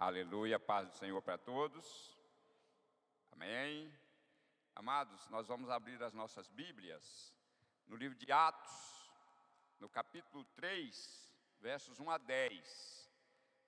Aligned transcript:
Aleluia, 0.00 0.60
paz 0.60 0.86
do 0.86 0.94
Senhor 0.94 1.20
para 1.20 1.36
todos. 1.36 2.16
Amém. 3.32 3.92
Amados, 4.72 5.26
nós 5.28 5.48
vamos 5.48 5.68
abrir 5.68 6.00
as 6.00 6.14
nossas 6.14 6.46
Bíblias 6.46 7.34
no 7.84 7.96
livro 7.96 8.16
de 8.16 8.30
Atos, 8.30 9.10
no 9.80 9.88
capítulo 9.88 10.44
3, 10.54 11.34
versos 11.58 11.98
1 11.98 12.10
a 12.12 12.16
10. 12.16 13.10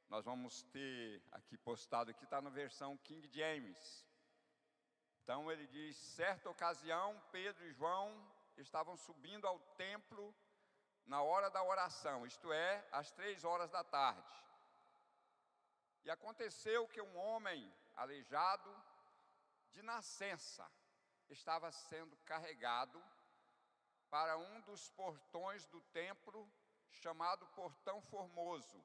Nós 0.09 0.25
vamos 0.25 0.63
ter 0.63 1.21
aqui 1.33 1.59
postado 1.59 2.13
aqui 2.13 2.23
está 2.23 2.41
na 2.41 2.49
versão 2.49 2.97
King 2.99 3.29
James. 3.37 4.07
Então 5.25 5.51
ele 5.51 5.67
diz: 5.67 5.97
certa 5.97 6.49
ocasião, 6.49 7.21
Pedro 7.33 7.67
e 7.67 7.73
João 7.73 8.25
estavam 8.57 8.97
subindo 8.97 9.49
ao 9.49 9.59
templo 9.77 10.33
na 11.05 11.23
hora 11.23 11.51
da 11.51 11.65
oração, 11.65 12.25
isto 12.25 12.53
é, 12.53 12.87
às 12.93 13.11
três 13.11 13.43
horas 13.43 13.69
da 13.69 13.83
tarde. 13.83 14.50
E 16.05 16.11
aconteceu 16.11 16.89
que 16.89 17.01
um 17.01 17.17
homem 17.17 17.73
aleijado 17.95 18.71
de 19.71 19.83
nascença 19.83 20.71
estava 21.29 21.71
sendo 21.71 22.17
carregado 22.19 23.03
para 24.09 24.37
um 24.37 24.61
dos 24.63 24.89
portões 24.91 25.67
do 25.67 25.81
templo 25.93 26.51
chamado 26.91 27.47
Portão 27.49 28.01
Formoso. 28.03 28.85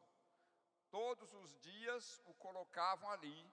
Todos 0.91 1.33
os 1.33 1.57
dias 1.59 2.21
o 2.25 2.33
colocavam 2.35 3.09
ali 3.09 3.51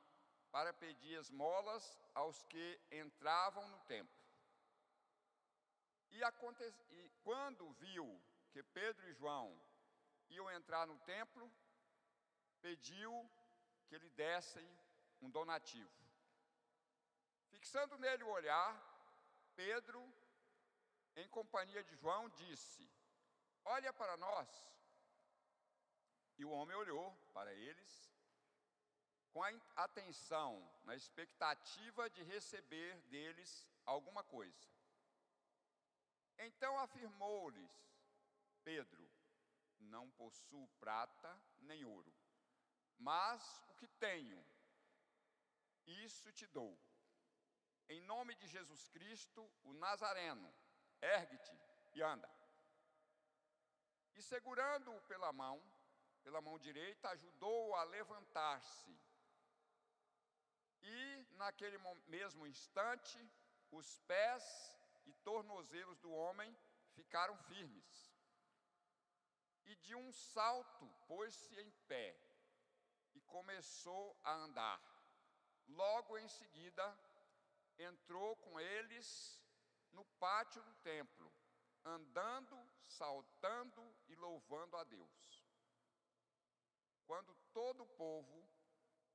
para 0.50 0.72
pedir 0.74 1.14
esmolas 1.14 1.98
aos 2.14 2.42
que 2.42 2.80
entravam 2.90 3.66
no 3.68 3.78
templo. 3.80 4.22
E, 6.10 6.22
aconte... 6.22 6.62
e 6.90 7.10
quando 7.22 7.72
viu 7.72 8.22
que 8.50 8.62
Pedro 8.62 9.08
e 9.08 9.14
João 9.14 9.58
iam 10.28 10.50
entrar 10.50 10.86
no 10.86 10.98
templo, 11.00 11.50
pediu 12.60 13.28
que 13.92 13.98
lhe 13.98 14.10
dessem 14.10 14.66
um 15.20 15.28
donativo. 15.30 15.92
Fixando 17.50 17.98
nele 17.98 18.24
o 18.24 18.30
olhar, 18.30 18.70
Pedro, 19.54 20.00
em 21.14 21.28
companhia 21.28 21.84
de 21.84 21.94
João, 21.96 22.30
disse: 22.30 22.90
Olha 23.66 23.92
para 23.92 24.16
nós. 24.16 24.48
E 26.38 26.44
o 26.46 26.50
homem 26.50 26.74
olhou 26.74 27.14
para 27.34 27.52
eles 27.52 28.10
com 29.30 29.44
a 29.44 29.50
atenção, 29.76 30.50
na 30.84 30.96
expectativa 30.96 32.08
de 32.08 32.22
receber 32.22 32.98
deles 33.10 33.68
alguma 33.84 34.24
coisa. 34.24 34.66
Então 36.38 36.78
afirmou-lhes 36.78 37.70
Pedro: 38.64 39.06
Não 39.80 40.10
possuo 40.12 40.66
prata 40.80 41.30
nem 41.60 41.84
ouro, 41.84 42.21
mas 43.02 43.42
o 43.68 43.74
que 43.74 43.88
tenho, 44.06 44.40
isso 45.86 46.32
te 46.32 46.46
dou. 46.46 46.72
Em 47.88 48.00
nome 48.02 48.34
de 48.36 48.46
Jesus 48.46 48.88
Cristo, 48.88 49.42
o 49.64 49.72
Nazareno, 49.74 50.48
ergue-te 51.00 51.52
e 51.94 52.02
anda. 52.02 52.30
E 54.14 54.22
segurando-o 54.22 55.02
pela 55.02 55.32
mão, 55.32 55.60
pela 56.22 56.40
mão 56.40 56.58
direita, 56.58 57.10
ajudou-o 57.10 57.74
a 57.74 57.82
levantar-se. 57.82 58.96
E 60.82 61.26
naquele 61.32 61.78
mesmo 62.06 62.46
instante, 62.46 63.18
os 63.70 63.98
pés 64.00 64.44
e 65.06 65.12
tornozelos 65.14 65.98
do 65.98 66.12
homem 66.12 66.56
ficaram 66.94 67.36
firmes. 67.48 68.12
E 69.64 69.74
de 69.76 69.94
um 69.94 70.12
salto 70.12 70.88
pôs-se 71.08 71.58
em 71.58 71.70
pé 71.88 72.31
começou 73.32 74.16
a 74.22 74.32
andar. 74.32 74.80
Logo 75.66 76.18
em 76.18 76.28
seguida, 76.28 76.86
entrou 77.78 78.36
com 78.36 78.60
eles 78.60 79.40
no 79.92 80.04
pátio 80.26 80.62
do 80.62 80.74
templo, 80.76 81.32
andando, 81.84 82.56
saltando 82.84 83.82
e 84.08 84.14
louvando 84.14 84.76
a 84.76 84.84
Deus. 84.84 85.44
Quando 87.06 87.34
todo 87.52 87.82
o 87.82 87.92
povo 88.04 88.48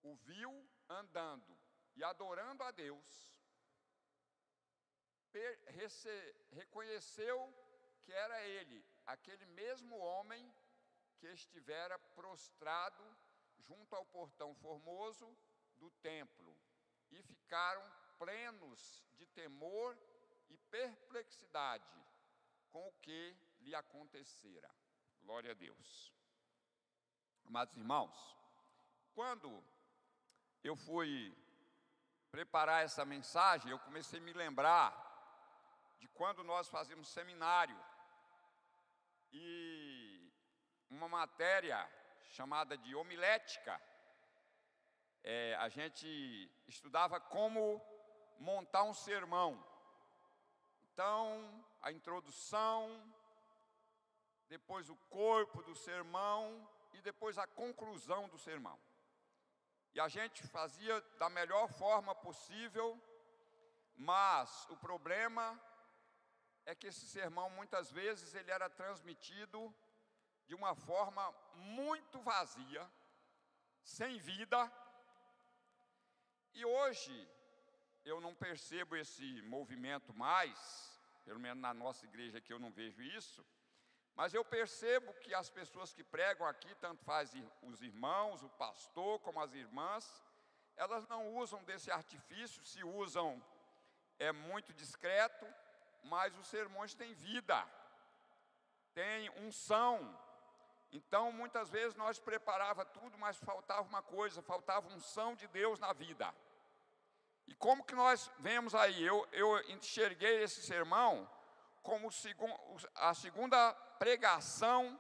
o 0.04 0.16
viu 0.16 0.52
andando 0.90 1.58
e 1.96 2.04
adorando 2.04 2.64
a 2.64 2.72
Deus, 2.72 3.32
reconheceu 6.52 7.54
que 8.04 8.12
era 8.12 8.42
ele, 8.44 8.84
aquele 9.06 9.46
mesmo 9.46 9.98
homem 9.98 10.52
que 11.18 11.28
estivera 11.28 11.98
prostrado 12.00 13.17
junto 13.60 13.96
ao 13.96 14.06
portão 14.06 14.54
formoso 14.56 15.36
do 15.76 15.90
templo 16.02 16.56
e 17.12 17.22
ficaram 17.24 17.84
plenos 18.18 19.04
de 19.16 19.26
temor 19.28 19.98
e 20.50 20.58
perplexidade 20.58 21.98
com 22.70 22.88
o 22.88 22.94
que 22.94 23.36
lhe 23.60 23.76
acontecera. 23.76 24.70
Glória 25.22 25.52
a 25.52 25.54
Deus. 25.54 26.14
Amados 27.46 27.76
irmãos, 27.78 28.38
quando 29.14 29.64
eu 30.64 30.76
fui 30.76 31.36
preparar 32.30 32.84
essa 32.84 33.06
mensagem, 33.06 33.72
eu 33.72 33.80
comecei 33.80 34.20
a 34.20 34.24
me 34.24 34.34
lembrar 34.34 34.92
de 36.00 36.08
quando 36.10 36.44
nós 36.44 36.68
fazíamos 36.68 37.08
seminário 37.08 37.80
e 39.32 40.32
uma 40.90 41.08
matéria 41.08 41.90
chamada 42.30 42.78
de 42.78 42.96
homilética. 42.96 43.82
É, 45.24 45.56
a 45.56 45.70
gente 45.70 46.52
estudava 46.68 47.20
como 47.20 47.82
montar 48.40 48.84
um 48.84 48.94
sermão. 48.94 49.64
Então, 50.84 51.66
a 51.82 51.92
introdução, 51.92 53.14
depois 54.48 54.90
o 54.90 54.96
corpo 55.10 55.62
do 55.64 55.76
sermão 55.76 56.68
e 56.94 57.02
depois 57.02 57.38
a 57.38 57.48
conclusão 57.48 58.28
do 58.30 58.38
sermão. 58.38 58.80
E 59.94 60.00
a 60.00 60.08
gente 60.08 60.46
fazia 60.48 61.00
da 61.18 61.30
melhor 61.30 61.68
forma 61.70 62.14
possível, 62.16 63.00
mas 63.96 64.68
o 64.70 64.78
problema 64.78 65.60
é 66.66 66.76
que 66.76 66.88
esse 66.88 67.06
sermão 67.08 67.50
muitas 67.50 67.92
vezes 67.92 68.34
ele 68.36 68.52
era 68.52 68.70
transmitido 68.70 69.74
de 70.48 70.56
uma 70.56 70.74
forma 70.76 71.34
muito 71.56 72.20
vazia, 72.22 72.90
sem 73.84 74.18
vida. 74.18 74.72
E 76.54 76.66
hoje 76.66 77.30
eu 78.06 78.20
não 78.22 78.34
percebo 78.34 78.96
esse 78.96 79.42
movimento 79.44 80.14
mais, 80.14 81.00
pelo 81.26 81.40
menos 81.40 81.62
na 81.62 81.74
nossa 81.74 82.06
igreja 82.06 82.38
aqui 82.38 82.54
eu 82.54 82.60
não 82.60 82.72
vejo 82.72 83.02
isso, 83.02 83.46
mas 84.16 84.34
eu 84.34 84.44
percebo 84.44 85.14
que 85.16 85.34
as 85.36 85.50
pessoas 85.50 85.94
que 85.94 86.04
pregam 86.04 86.48
aqui, 86.48 86.74
tanto 86.76 87.04
faz 87.04 87.34
os 87.62 87.82
irmãos, 87.82 88.42
o 88.42 88.50
pastor, 88.50 89.20
como 89.20 89.40
as 89.40 89.54
irmãs, 89.54 90.24
elas 90.76 91.08
não 91.08 91.36
usam 91.36 91.64
desse 91.64 91.92
artifício, 91.92 92.66
se 92.66 92.84
usam 92.84 93.44
é 94.18 94.32
muito 94.32 94.74
discreto, 94.74 95.46
mas 96.04 96.36
os 96.38 96.48
sermões 96.48 96.96
têm 96.96 97.14
vida, 97.14 97.68
têm 98.94 99.30
unção, 99.46 100.18
então, 100.92 101.32
muitas 101.32 101.70
vezes 101.70 101.96
nós 101.96 102.20
preparava 102.20 102.86
tudo, 102.86 103.18
mas 103.18 103.38
faltava 103.38 103.88
uma 103.88 104.02
coisa, 104.02 104.42
faltava 104.42 104.88
unção 104.88 105.36
de 105.36 105.48
Deus 105.48 105.80
na 105.80 105.92
vida. 105.94 106.34
E 107.46 107.54
como 107.56 107.84
que 107.84 107.96
nós 107.96 108.32
vemos 108.40 108.74
aí? 108.74 109.04
Eu, 109.04 109.28
eu 109.32 109.60
enxerguei 109.72 110.44
esse 110.44 110.62
sermão 110.62 111.30
como 111.82 112.10
a 112.96 113.14
segunda 113.14 113.74
pregação 114.00 115.00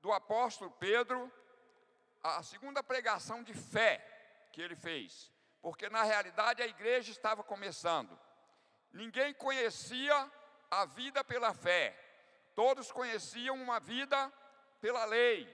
do 0.00 0.12
apóstolo 0.12 0.70
Pedro, 0.72 1.32
a 2.22 2.42
segunda 2.42 2.82
pregação 2.82 3.42
de 3.42 3.54
fé 3.54 4.48
que 4.52 4.60
ele 4.60 4.76
fez, 4.76 5.32
porque 5.60 5.88
na 5.88 6.02
realidade 6.02 6.62
a 6.62 6.66
igreja 6.66 7.10
estava 7.10 7.42
começando. 7.42 8.18
Ninguém 8.92 9.34
conhecia 9.34 10.30
a 10.70 10.84
vida 10.84 11.24
pela 11.24 11.52
fé, 11.52 11.98
todos 12.54 12.92
conheciam 12.92 13.56
uma 13.56 13.80
vida 13.80 14.32
pela 14.80 15.04
lei, 15.04 15.46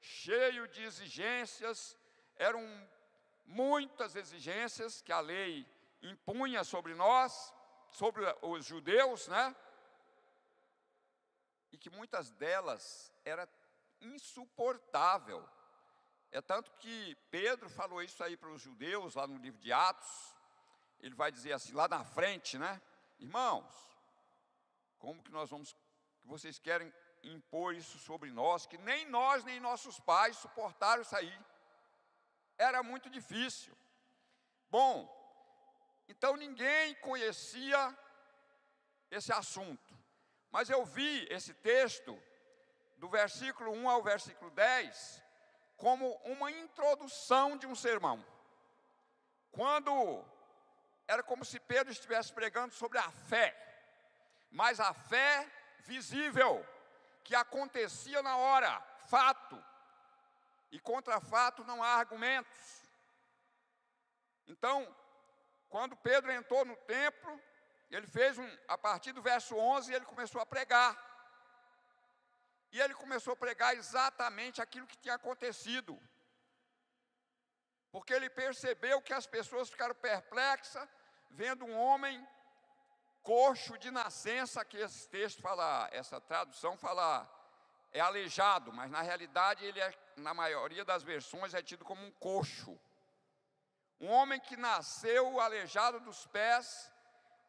cheio 0.00 0.66
de 0.68 0.82
exigências, 0.82 1.96
eram 2.36 2.62
muitas 3.44 4.14
exigências 4.14 5.00
que 5.00 5.12
a 5.12 5.20
lei 5.20 5.66
impunha 6.02 6.62
sobre 6.64 6.94
nós, 6.94 7.52
sobre 7.90 8.22
os 8.42 8.64
judeus, 8.64 9.26
né? 9.28 9.54
E 11.72 11.78
que 11.78 11.90
muitas 11.90 12.30
delas 12.32 13.12
era 13.24 13.48
insuportável. 14.00 15.46
É 16.30 16.40
tanto 16.40 16.70
que 16.72 17.14
Pedro 17.30 17.68
falou 17.68 18.02
isso 18.02 18.22
aí 18.22 18.36
para 18.36 18.50
os 18.50 18.60
judeus 18.60 19.14
lá 19.14 19.26
no 19.26 19.38
livro 19.38 19.60
de 19.60 19.72
Atos. 19.72 20.36
Ele 21.00 21.14
vai 21.14 21.32
dizer 21.32 21.52
assim 21.52 21.72
lá 21.72 21.88
na 21.88 22.04
frente, 22.04 22.58
né? 22.58 22.80
Irmãos, 23.18 23.72
como 24.98 25.22
que 25.22 25.30
nós 25.30 25.50
vamos 25.50 25.72
que 26.20 26.26
vocês 26.26 26.58
querem 26.58 26.92
impor 27.22 27.74
isso 27.74 27.98
sobre 27.98 28.30
nós, 28.30 28.66
que 28.66 28.78
nem 28.78 29.06
nós 29.06 29.44
nem 29.44 29.60
nossos 29.60 29.98
pais 30.00 30.36
suportaram 30.36 31.02
isso 31.02 31.16
aí. 31.16 31.38
era 32.56 32.82
muito 32.82 33.08
difícil. 33.08 33.76
Bom, 34.70 35.08
então 36.08 36.36
ninguém 36.36 36.94
conhecia 36.96 37.96
esse 39.10 39.32
assunto, 39.32 39.96
mas 40.50 40.68
eu 40.68 40.84
vi 40.84 41.26
esse 41.30 41.54
texto, 41.54 42.20
do 42.98 43.08
versículo 43.08 43.70
1 43.72 43.88
ao 43.88 44.02
versículo 44.02 44.50
10, 44.50 45.22
como 45.76 46.10
uma 46.24 46.50
introdução 46.50 47.56
de 47.56 47.66
um 47.66 47.74
sermão. 47.74 48.24
Quando 49.52 50.24
era 51.06 51.22
como 51.22 51.44
se 51.44 51.60
Pedro 51.60 51.92
estivesse 51.92 52.32
pregando 52.32 52.74
sobre 52.74 52.98
a 52.98 53.10
fé, 53.10 53.56
mas 54.50 54.80
a 54.80 54.92
fé 54.92 55.48
visível, 55.84 56.66
que 57.28 57.34
acontecia 57.36 58.22
na 58.22 58.38
hora, 58.38 58.80
fato. 59.06 59.62
E 60.70 60.80
contra 60.80 61.20
fato 61.20 61.62
não 61.62 61.82
há 61.82 61.88
argumentos. 61.88 62.60
Então, 64.46 64.76
quando 65.68 65.94
Pedro 65.94 66.32
entrou 66.32 66.64
no 66.64 66.74
templo, 66.96 67.38
ele 67.90 68.06
fez 68.06 68.38
um, 68.38 68.48
a 68.66 68.78
partir 68.78 69.12
do 69.12 69.20
verso 69.20 69.54
11, 69.54 69.92
ele 69.92 70.06
começou 70.06 70.40
a 70.40 70.46
pregar. 70.46 70.96
E 72.72 72.80
ele 72.80 72.94
começou 72.94 73.34
a 73.34 73.36
pregar 73.36 73.76
exatamente 73.76 74.62
aquilo 74.62 74.86
que 74.86 74.96
tinha 74.96 75.16
acontecido. 75.16 76.00
Porque 77.92 78.14
ele 78.14 78.30
percebeu 78.30 79.02
que 79.02 79.12
as 79.12 79.26
pessoas 79.26 79.68
ficaram 79.68 79.94
perplexas, 79.94 80.88
vendo 81.28 81.66
um 81.66 81.78
homem 81.78 82.26
coxo 83.22 83.76
de 83.78 83.90
nascença, 83.90 84.64
que 84.64 84.76
esse 84.76 85.08
texto 85.08 85.40
fala, 85.42 85.88
essa 85.92 86.20
tradução 86.20 86.76
fala, 86.76 87.28
é 87.92 88.00
aleijado, 88.00 88.72
mas 88.72 88.90
na 88.90 89.02
realidade 89.02 89.64
ele 89.64 89.80
é, 89.80 89.92
na 90.16 90.34
maioria 90.34 90.84
das 90.84 91.02
versões, 91.02 91.54
é 91.54 91.62
tido 91.62 91.84
como 91.84 92.04
um 92.04 92.10
coxo. 92.12 92.78
Um 94.00 94.08
homem 94.08 94.40
que 94.40 94.56
nasceu 94.56 95.40
aleijado 95.40 96.00
dos 96.00 96.26
pés 96.26 96.92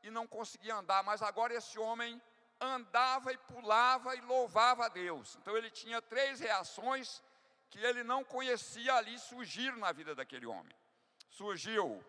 e 0.02 0.10
não 0.10 0.26
conseguia 0.26 0.76
andar, 0.76 1.04
mas 1.04 1.22
agora 1.22 1.54
esse 1.54 1.78
homem 1.78 2.22
andava 2.60 3.32
e 3.32 3.38
pulava 3.38 4.16
e 4.16 4.22
louvava 4.22 4.86
a 4.86 4.90
Deus. 4.90 5.36
Então 5.36 5.56
ele 5.56 5.70
tinha 5.70 6.02
três 6.02 6.40
reações 6.40 7.22
que 7.70 7.80
ele 7.80 8.04
não 8.04 8.24
conhecia 8.24 8.96
ali 8.96 9.18
surgiram 9.20 9.78
na 9.78 9.92
vida 9.92 10.16
daquele 10.16 10.46
homem. 10.46 10.76
Surgiu 11.30 12.04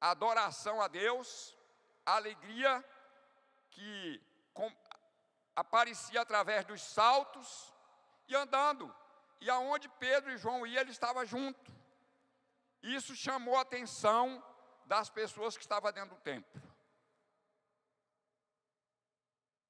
adoração 0.00 0.80
a 0.82 0.88
Deus, 0.88 1.56
a 2.08 2.16
alegria 2.16 2.82
que 3.70 4.20
com, 4.54 4.74
aparecia 5.54 6.22
através 6.22 6.64
dos 6.64 6.80
saltos 6.80 7.74
e 8.26 8.34
andando. 8.34 8.94
E 9.42 9.50
aonde 9.50 9.88
Pedro 9.90 10.32
e 10.32 10.38
João 10.38 10.66
iam, 10.66 10.80
ele 10.80 10.90
estava 10.90 11.26
junto. 11.26 11.70
Isso 12.82 13.14
chamou 13.14 13.56
a 13.56 13.60
atenção 13.60 14.42
das 14.86 15.10
pessoas 15.10 15.54
que 15.54 15.62
estavam 15.62 15.92
dentro 15.92 16.16
do 16.16 16.22
templo. 16.22 16.62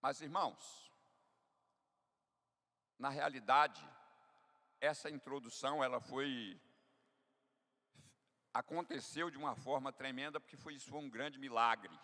Mas 0.01 0.21
irmãos, 0.21 0.93
na 2.97 3.09
realidade, 3.09 3.85
essa 4.81 5.11
introdução 5.11 5.83
ela 5.83 6.01
foi 6.01 6.61
aconteceu 8.55 9.29
de 9.29 9.37
uma 9.37 9.57
forma 9.57 9.93
tremenda 9.93 10.39
porque 10.41 10.57
foi 10.57 10.75
isso 10.75 10.89
foi 10.89 11.01
um 11.01 11.11
grande 11.11 11.37
milagre. 11.37 11.99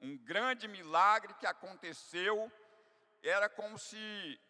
Um 0.00 0.16
grande 0.18 0.68
milagre 0.68 1.34
que 1.34 1.46
aconteceu 1.46 2.50
era 3.22 3.48
como 3.48 3.78
se 3.78 4.40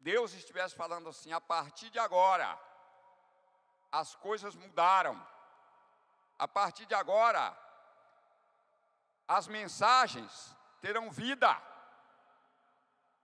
Deus 0.00 0.32
estivesse 0.34 0.74
falando 0.74 1.08
assim: 1.08 1.32
a 1.32 1.40
partir 1.40 1.90
de 1.90 1.98
agora, 1.98 2.58
as 3.92 4.14
coisas 4.14 4.54
mudaram. 4.54 5.14
A 6.38 6.48
partir 6.48 6.86
de 6.86 6.94
agora, 6.94 7.56
as 9.28 9.46
mensagens 9.46 10.56
terão 10.80 11.10
vida. 11.10 11.50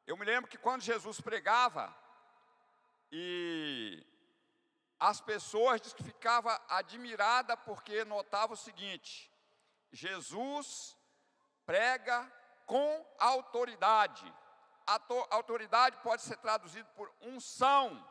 Eu 0.07 0.17
me 0.17 0.25
lembro 0.25 0.51
que 0.51 0.59
quando 0.59 0.83
Jesus 0.83 1.21
pregava, 1.21 1.95
e 3.11 4.07
as 4.99 5.21
pessoas 5.21 5.81
diz 5.81 5.93
que 5.93 6.03
ficava 6.03 6.61
admirada 6.69 7.57
porque 7.57 8.05
notava 8.05 8.55
o 8.55 8.57
seguinte: 8.57 9.33
Jesus 9.93 10.96
prega 11.67 12.33
com 12.65 13.05
autoridade. 13.19 14.33
Autoridade 15.31 15.99
pode 15.99 16.23
ser 16.23 16.37
traduzida 16.37 16.89
por 16.95 17.13
unção. 17.21 18.03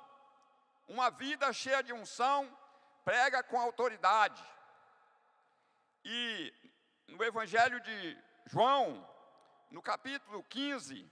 Uma 0.88 1.10
vida 1.10 1.52
cheia 1.54 1.82
de 1.82 1.94
unção 1.94 2.56
prega 3.04 3.42
com 3.42 3.60
autoridade. 3.60 4.44
E 6.04 6.54
no 7.08 7.24
Evangelho 7.24 7.80
de 7.80 8.18
João, 8.46 9.08
no 9.72 9.82
capítulo 9.82 10.44
15, 10.44 11.10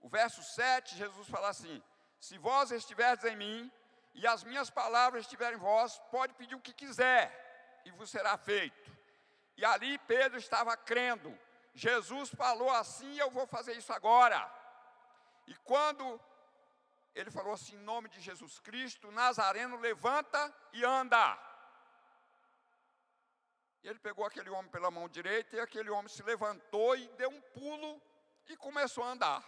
o 0.00 0.08
verso 0.08 0.42
7, 0.42 0.96
Jesus 0.96 1.28
fala 1.28 1.48
assim: 1.48 1.82
Se 2.20 2.36
vós 2.38 2.70
estiverdes 2.70 3.24
em 3.24 3.36
mim 3.36 3.72
e 4.14 4.26
as 4.26 4.42
minhas 4.42 4.68
palavras 4.68 5.22
estiverem 5.22 5.56
em 5.56 5.60
vós, 5.60 5.98
pode 6.10 6.34
pedir 6.34 6.54
o 6.54 6.60
que 6.60 6.72
quiser 6.72 7.80
e 7.84 7.90
vos 7.92 8.10
será 8.10 8.36
feito. 8.36 8.90
E 9.56 9.64
ali 9.64 9.98
Pedro 9.98 10.38
estava 10.38 10.76
crendo. 10.76 11.36
Jesus 11.86 12.30
falou 12.30 12.70
assim: 12.70 13.10
Eu 13.18 13.30
vou 13.30 13.46
fazer 13.46 13.74
isso 13.76 13.92
agora. 13.92 14.40
E 15.46 15.54
quando 15.70 16.20
ele 17.14 17.30
falou 17.30 17.52
assim, 17.52 17.76
em 17.76 17.88
nome 17.92 18.08
de 18.08 18.20
Jesus 18.20 18.58
Cristo, 18.60 19.10
Nazareno, 19.12 19.76
levanta 19.78 20.40
e 20.72 20.84
anda. 20.84 21.38
E 23.82 23.88
ele 23.88 23.98
pegou 24.00 24.24
aquele 24.24 24.50
homem 24.50 24.70
pela 24.70 24.90
mão 24.90 25.08
direita 25.08 25.56
e 25.56 25.60
aquele 25.60 25.90
homem 25.90 26.08
se 26.08 26.22
levantou 26.22 26.96
e 26.96 27.08
deu 27.10 27.30
um 27.30 27.40
pulo 27.40 28.02
e 28.48 28.56
começou 28.56 29.04
a 29.04 29.10
andar. 29.10 29.42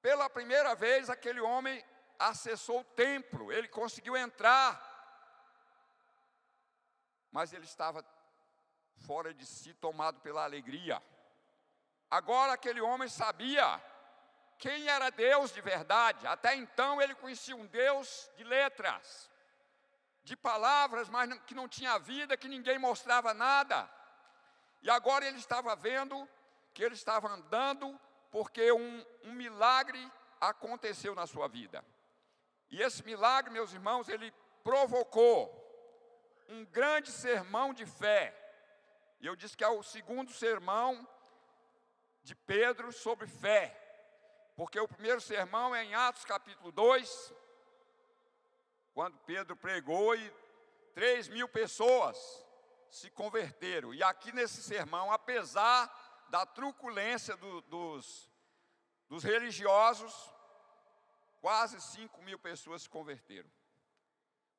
Pela 0.00 0.30
primeira 0.30 0.74
vez, 0.74 1.10
aquele 1.10 1.40
homem 1.40 1.84
acessou 2.18 2.80
o 2.80 2.84
templo, 2.84 3.52
ele 3.52 3.68
conseguiu 3.68 4.16
entrar, 4.16 4.70
mas 7.30 7.52
ele 7.52 7.64
estava 7.64 8.02
fora 9.06 9.32
de 9.32 9.46
si, 9.46 9.72
tomado 9.74 10.20
pela 10.20 10.44
alegria. 10.44 11.02
Agora 12.10 12.52
aquele 12.52 12.80
homem 12.80 13.08
sabia 13.08 13.82
quem 14.58 14.88
era 14.88 15.10
Deus 15.10 15.52
de 15.52 15.60
verdade. 15.60 16.26
Até 16.26 16.54
então 16.54 17.00
ele 17.00 17.14
conhecia 17.14 17.56
um 17.56 17.66
Deus 17.66 18.30
de 18.36 18.44
letras, 18.44 19.30
de 20.24 20.36
palavras, 20.36 21.08
mas 21.08 21.32
que 21.40 21.54
não 21.54 21.68
tinha 21.68 21.98
vida, 21.98 22.36
que 22.36 22.48
ninguém 22.48 22.78
mostrava 22.78 23.32
nada. 23.32 23.88
E 24.82 24.90
agora 24.90 25.26
ele 25.26 25.38
estava 25.38 25.74
vendo 25.74 26.28
que 26.72 26.82
ele 26.82 26.94
estava 26.94 27.28
andando 27.28 27.98
porque 28.30 28.70
um, 28.72 29.04
um 29.24 29.32
milagre 29.32 30.00
aconteceu 30.40 31.14
na 31.14 31.26
sua 31.26 31.48
vida. 31.48 31.84
E 32.70 32.82
esse 32.82 33.02
milagre, 33.02 33.50
meus 33.50 33.72
irmãos, 33.72 34.08
ele 34.08 34.32
provocou 34.62 35.54
um 36.48 36.64
grande 36.66 37.10
sermão 37.10 37.72
de 37.72 37.86
fé. 37.86 38.34
E 39.20 39.26
eu 39.26 39.34
disse 39.34 39.56
que 39.56 39.64
é 39.64 39.68
o 39.68 39.82
segundo 39.82 40.32
sermão 40.32 41.06
de 42.22 42.34
Pedro 42.34 42.92
sobre 42.92 43.26
fé. 43.26 43.74
Porque 44.56 44.78
o 44.78 44.88
primeiro 44.88 45.20
sermão 45.20 45.74
é 45.74 45.84
em 45.84 45.94
Atos 45.94 46.24
capítulo 46.24 46.72
2, 46.72 47.32
quando 48.92 49.16
Pedro 49.18 49.56
pregou 49.56 50.14
e 50.14 50.32
3 50.94 51.28
mil 51.28 51.48
pessoas 51.48 52.44
se 52.90 53.10
converteram. 53.10 53.94
E 53.94 54.02
aqui 54.02 54.32
nesse 54.32 54.62
sermão, 54.62 55.12
apesar 55.12 56.26
da 56.28 56.44
truculência 56.44 57.36
do, 57.36 57.60
dos, 57.62 58.28
dos 59.08 59.22
religiosos, 59.22 60.12
quase 61.40 61.80
5 61.80 62.20
mil 62.22 62.38
pessoas 62.38 62.82
se 62.82 62.88
converteram. 62.88 63.50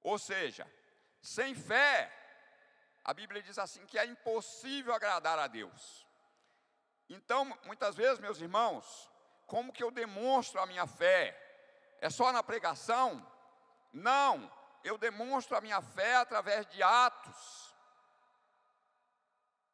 Ou 0.01 0.17
seja, 0.17 0.65
sem 1.21 1.53
fé, 1.53 2.11
a 3.09 3.13
Bíblia 3.13 3.41
diz 3.41 3.57
assim 3.57 3.83
que 3.87 3.97
é 3.97 4.05
impossível 4.05 4.93
agradar 4.93 5.39
a 5.39 5.47
Deus. 5.47 6.05
Então, 7.09 7.43
muitas 7.65 7.95
vezes, 7.95 8.19
meus 8.19 8.39
irmãos, 8.39 9.09
como 9.47 9.73
que 9.73 9.83
eu 9.83 9.89
demonstro 9.89 10.61
a 10.61 10.67
minha 10.67 10.85
fé? 10.85 11.35
É 12.01 12.09
só 12.11 12.31
na 12.31 12.43
pregação? 12.43 13.25
Não, 13.91 14.51
eu 14.83 14.95
demonstro 14.95 15.57
a 15.57 15.61
minha 15.61 15.81
fé 15.81 16.17
através 16.17 16.67
de 16.67 16.83
atos 16.83 17.75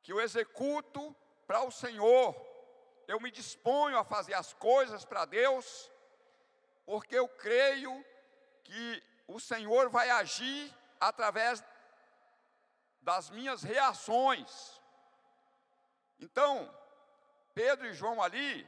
que 0.02 0.14
eu 0.14 0.22
executo 0.22 1.14
para 1.46 1.62
o 1.62 1.72
Senhor. 1.72 2.34
Eu 3.06 3.20
me 3.20 3.30
disponho 3.30 3.98
a 3.98 4.06
fazer 4.06 4.34
as 4.34 4.54
coisas 4.54 5.04
para 5.04 5.26
Deus, 5.26 5.92
porque 6.86 7.18
eu 7.18 7.28
creio 7.28 7.94
que 8.64 9.04
o 9.28 9.42
Senhor 9.42 9.90
vai 9.90 10.10
agir 10.10 10.74
através 11.02 11.62
das 13.06 13.30
minhas 13.30 13.62
reações. 13.62 14.82
Então, 16.20 16.76
Pedro 17.54 17.86
e 17.86 17.94
João 17.94 18.22
ali, 18.22 18.68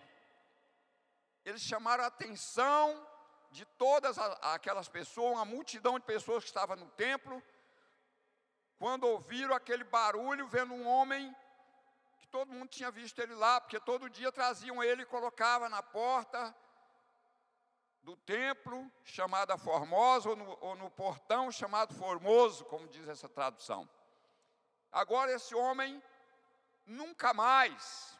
eles 1.43 1.63
chamaram 1.63 2.03
a 2.03 2.07
atenção 2.07 3.05
de 3.49 3.65
todas 3.65 4.15
aquelas 4.55 4.87
pessoas, 4.87 5.33
uma 5.33 5.43
multidão 5.43 5.97
de 5.97 6.05
pessoas 6.05 6.43
que 6.43 6.49
estavam 6.51 6.75
no 6.75 6.87
templo, 6.91 7.41
quando 8.77 9.07
ouviram 9.07 9.55
aquele 9.55 9.83
barulho, 9.83 10.47
vendo 10.47 10.71
um 10.71 10.87
homem 10.87 11.35
que 12.19 12.27
todo 12.27 12.53
mundo 12.53 12.69
tinha 12.69 12.91
visto 12.91 13.17
ele 13.19 13.33
lá, 13.33 13.59
porque 13.59 13.79
todo 13.79 14.07
dia 14.07 14.31
traziam 14.31 14.83
ele 14.83 15.01
e 15.01 15.05
colocavam 15.07 15.67
na 15.67 15.81
porta 15.81 16.55
do 18.03 18.15
templo, 18.17 18.91
chamada 19.03 19.57
Formosa, 19.57 20.29
ou 20.29 20.35
no, 20.35 20.57
ou 20.61 20.75
no 20.75 20.91
portão 20.91 21.51
chamado 21.51 21.95
Formoso, 21.95 22.65
como 22.65 22.87
diz 22.87 23.07
essa 23.07 23.27
tradução. 23.27 23.89
Agora 24.97 25.31
esse 25.31 25.53
homem 25.53 26.03
nunca 26.83 27.31
mais 27.31 28.17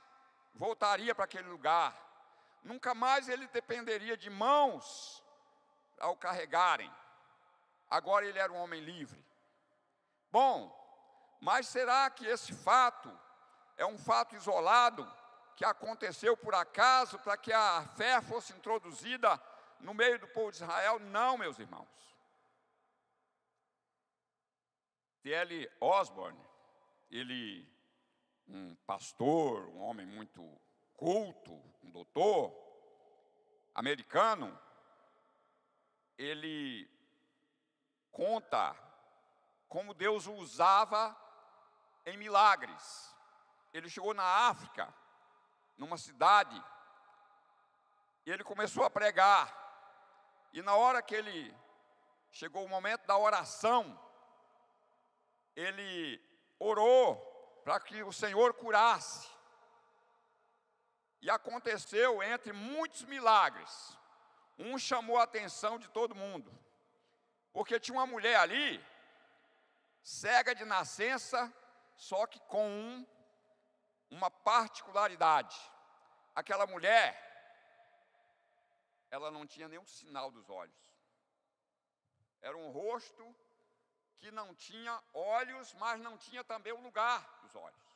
voltaria 0.53 1.15
para 1.15 1.25
aquele 1.25 1.49
lugar, 1.49 1.91
nunca 2.63 2.93
mais 2.93 3.27
ele 3.27 3.47
dependeria 3.47 4.15
de 4.15 4.29
mãos 4.29 5.23
ao 5.99 6.15
carregarem. 6.15 6.93
Agora 7.89 8.27
ele 8.27 8.37
era 8.37 8.53
um 8.53 8.57
homem 8.57 8.79
livre. 8.79 9.25
Bom, 10.31 10.71
mas 11.41 11.67
será 11.67 12.11
que 12.11 12.27
esse 12.27 12.53
fato 12.53 13.11
é 13.75 13.85
um 13.87 13.97
fato 13.97 14.35
isolado 14.35 15.11
que 15.55 15.65
aconteceu 15.65 16.37
por 16.37 16.53
acaso 16.53 17.17
para 17.17 17.35
que 17.37 17.51
a 17.51 17.87
fé 17.95 18.21
fosse 18.21 18.53
introduzida 18.53 19.41
no 19.79 19.95
meio 19.95 20.19
do 20.19 20.27
povo 20.27 20.51
de 20.51 20.57
Israel? 20.57 20.99
Não, 20.99 21.39
meus 21.39 21.57
irmãos. 21.57 21.87
T.L. 25.23 25.71
Osborne, 25.81 26.46
ele, 27.09 27.67
um 28.47 28.75
pastor, 28.85 29.67
um 29.69 29.81
homem 29.81 30.05
muito 30.05 30.41
culto, 30.95 31.53
um 31.83 31.91
doutor 31.91 32.53
americano, 33.73 34.57
ele 36.17 36.89
conta 38.11 38.75
como 39.67 39.93
Deus 39.93 40.25
o 40.25 40.33
usava 40.33 41.15
em 42.05 42.17
milagres. 42.17 43.15
Ele 43.73 43.89
chegou 43.89 44.13
na 44.13 44.23
África, 44.23 44.93
numa 45.77 45.97
cidade, 45.97 46.61
e 48.25 48.31
ele 48.31 48.43
começou 48.43 48.83
a 48.83 48.89
pregar. 48.89 49.55
E 50.51 50.61
na 50.61 50.75
hora 50.75 51.01
que 51.01 51.13
ele 51.13 51.55
chegou 52.31 52.65
o 52.65 52.69
momento 52.69 53.05
da 53.05 53.17
oração, 53.17 53.97
ele 55.55 56.26
orou 56.59 57.15
para 57.63 57.79
que 57.79 58.03
o 58.03 58.11
Senhor 58.11 58.53
curasse. 58.53 59.29
E 61.21 61.29
aconteceu 61.29 62.21
entre 62.23 62.53
muitos 62.53 63.03
milagres. 63.03 63.97
Um 64.57 64.77
chamou 64.77 65.17
a 65.17 65.23
atenção 65.23 65.77
de 65.77 65.89
todo 65.89 66.15
mundo. 66.15 66.51
Porque 67.51 67.79
tinha 67.79 67.97
uma 67.97 68.05
mulher 68.05 68.37
ali, 68.37 68.83
cega 70.01 70.53
de 70.53 70.63
nascença, 70.63 71.51
só 71.95 72.25
que 72.27 72.39
com 72.41 72.67
um, 72.67 73.05
uma 74.09 74.29
particularidade. 74.29 75.57
Aquela 76.35 76.67
mulher, 76.67 77.27
ela 79.09 79.31
não 79.31 79.45
tinha 79.45 79.67
nenhum 79.67 79.85
sinal 79.85 80.31
dos 80.31 80.49
olhos. 80.49 80.77
Era 82.41 82.55
um 82.55 82.69
rosto 82.69 83.35
que 84.19 84.31
não 84.31 84.53
tinha 84.55 85.01
olhos, 85.13 85.73
mas 85.73 85.99
não 86.01 86.17
tinha 86.17 86.43
também 86.43 86.73
o 86.73 86.81
lugar 86.81 87.39
dos 87.41 87.55
olhos. 87.55 87.87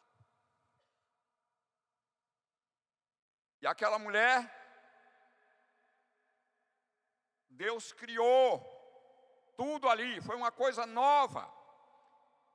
E 3.61 3.67
aquela 3.67 3.99
mulher, 3.99 4.49
Deus 7.49 7.91
criou 7.93 8.59
tudo 9.55 9.87
ali, 9.87 10.19
foi 10.21 10.35
uma 10.35 10.51
coisa 10.51 10.85
nova. 10.85 11.47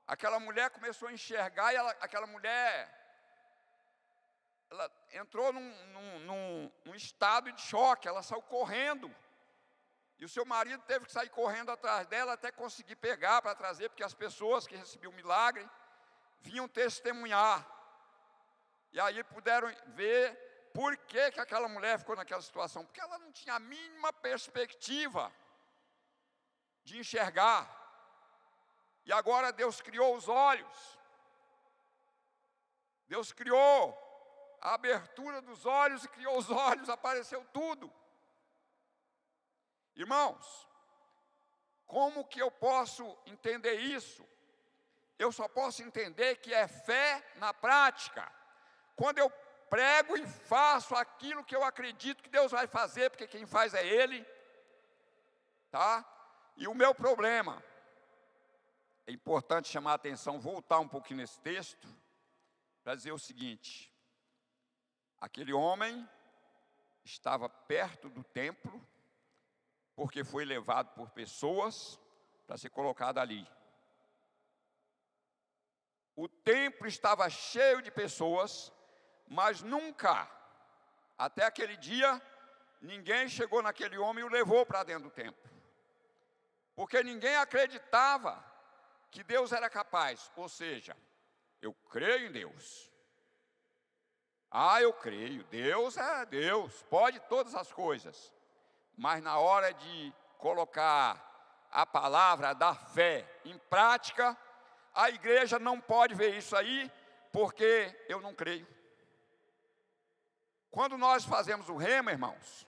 Aquela 0.06 0.40
mulher 0.40 0.70
começou 0.70 1.08
a 1.08 1.12
enxergar 1.12 1.72
e 1.72 1.76
ela, 1.76 1.90
aquela 2.00 2.26
mulher, 2.26 2.72
ela 4.70 4.90
entrou 5.12 5.52
num, 5.52 5.86
num, 5.86 6.18
num, 6.20 6.72
num 6.84 6.94
estado 6.94 7.52
de 7.52 7.60
choque, 7.60 8.08
ela 8.08 8.22
saiu 8.22 8.42
correndo. 8.42 9.14
E 10.18 10.24
o 10.24 10.28
seu 10.28 10.44
marido 10.44 10.82
teve 10.84 11.04
que 11.04 11.12
sair 11.12 11.28
correndo 11.28 11.70
atrás 11.70 12.06
dela 12.06 12.32
até 12.32 12.50
conseguir 12.50 12.96
pegar 12.96 13.42
para 13.42 13.54
trazer, 13.54 13.88
porque 13.90 14.04
as 14.04 14.14
pessoas 14.14 14.66
que 14.66 14.76
recebiam 14.76 15.12
o 15.12 15.16
milagre 15.16 15.68
vinham 16.40 16.66
testemunhar. 16.66 17.66
E 18.92 19.00
aí 19.00 19.22
puderam 19.24 19.68
ver 19.88 20.34
por 20.72 20.96
que, 20.96 21.30
que 21.32 21.40
aquela 21.40 21.68
mulher 21.68 21.98
ficou 21.98 22.16
naquela 22.16 22.40
situação. 22.40 22.84
Porque 22.84 23.00
ela 23.00 23.18
não 23.18 23.30
tinha 23.30 23.54
a 23.54 23.58
mínima 23.58 24.12
perspectiva 24.12 25.32
de 26.82 26.98
enxergar. 26.98 27.68
E 29.04 29.12
agora 29.12 29.52
Deus 29.52 29.80
criou 29.80 30.16
os 30.16 30.28
olhos. 30.28 30.98
Deus 33.06 33.32
criou 33.32 33.96
a 34.60 34.74
abertura 34.74 35.40
dos 35.42 35.64
olhos 35.66 36.04
e 36.04 36.08
criou 36.08 36.38
os 36.38 36.50
olhos, 36.68 36.88
apareceu 36.88 37.44
tudo. 37.52 37.92
Irmãos, 39.96 40.68
como 41.86 42.24
que 42.24 42.40
eu 42.40 42.50
posso 42.50 43.16
entender 43.24 43.80
isso? 43.80 44.26
Eu 45.18 45.32
só 45.32 45.48
posso 45.48 45.82
entender 45.82 46.36
que 46.36 46.52
é 46.52 46.68
fé 46.68 47.26
na 47.36 47.54
prática. 47.54 48.30
Quando 48.94 49.18
eu 49.18 49.30
prego 49.70 50.16
e 50.16 50.26
faço 50.26 50.94
aquilo 50.94 51.44
que 51.44 51.56
eu 51.56 51.64
acredito 51.64 52.22
que 52.22 52.28
Deus 52.28 52.52
vai 52.52 52.66
fazer, 52.66 53.10
porque 53.10 53.26
quem 53.26 53.46
faz 53.46 53.72
é 53.72 53.86
Ele, 53.86 54.26
tá? 55.70 56.04
E 56.56 56.68
o 56.68 56.74
meu 56.74 56.94
problema 56.94 57.62
é 59.06 59.12
importante 59.12 59.68
chamar 59.68 59.92
a 59.92 59.94
atenção, 59.94 60.38
voltar 60.38 60.80
um 60.80 60.88
pouquinho 60.88 61.18
nesse 61.20 61.40
texto, 61.40 61.88
para 62.82 62.94
dizer 62.94 63.12
o 63.12 63.18
seguinte: 63.18 63.92
aquele 65.20 65.52
homem 65.52 66.08
estava 67.04 67.48
perto 67.48 68.08
do 68.08 68.22
templo, 68.24 68.84
porque 69.96 70.22
foi 70.22 70.44
levado 70.44 70.94
por 70.94 71.08
pessoas 71.10 71.98
para 72.46 72.58
ser 72.58 72.68
colocado 72.68 73.18
ali. 73.18 73.48
O 76.14 76.28
templo 76.28 76.86
estava 76.86 77.28
cheio 77.30 77.80
de 77.80 77.90
pessoas, 77.90 78.70
mas 79.26 79.62
nunca, 79.62 80.30
até 81.16 81.44
aquele 81.44 81.76
dia, 81.78 82.22
ninguém 82.80 83.28
chegou 83.28 83.62
naquele 83.62 83.96
homem 83.96 84.22
e 84.22 84.26
o 84.26 84.30
levou 84.30 84.64
para 84.66 84.84
dentro 84.84 85.04
do 85.04 85.10
templo. 85.10 85.50
Porque 86.74 87.02
ninguém 87.02 87.36
acreditava 87.36 88.44
que 89.10 89.24
Deus 89.24 89.50
era 89.50 89.68
capaz, 89.70 90.30
ou 90.36 90.48
seja, 90.48 90.94
eu 91.62 91.72
creio 91.88 92.28
em 92.28 92.32
Deus. 92.32 92.92
Ah, 94.50 94.80
eu 94.80 94.92
creio, 94.92 95.42
Deus 95.44 95.96
é 95.96 96.26
Deus, 96.26 96.82
pode 96.84 97.18
todas 97.20 97.54
as 97.54 97.72
coisas. 97.72 98.35
Mas 98.96 99.22
na 99.22 99.38
hora 99.38 99.72
de 99.74 100.12
colocar 100.38 101.22
a 101.70 101.84
palavra 101.84 102.54
da 102.54 102.74
fé 102.74 103.28
em 103.44 103.58
prática, 103.58 104.36
a 104.94 105.10
igreja 105.10 105.58
não 105.58 105.80
pode 105.80 106.14
ver 106.14 106.34
isso 106.34 106.56
aí, 106.56 106.90
porque 107.32 107.94
eu 108.08 108.20
não 108.20 108.34
creio. 108.34 108.66
Quando 110.70 110.96
nós 110.96 111.24
fazemos 111.24 111.68
o 111.68 111.76
rema, 111.76 112.12
irmãos, 112.12 112.66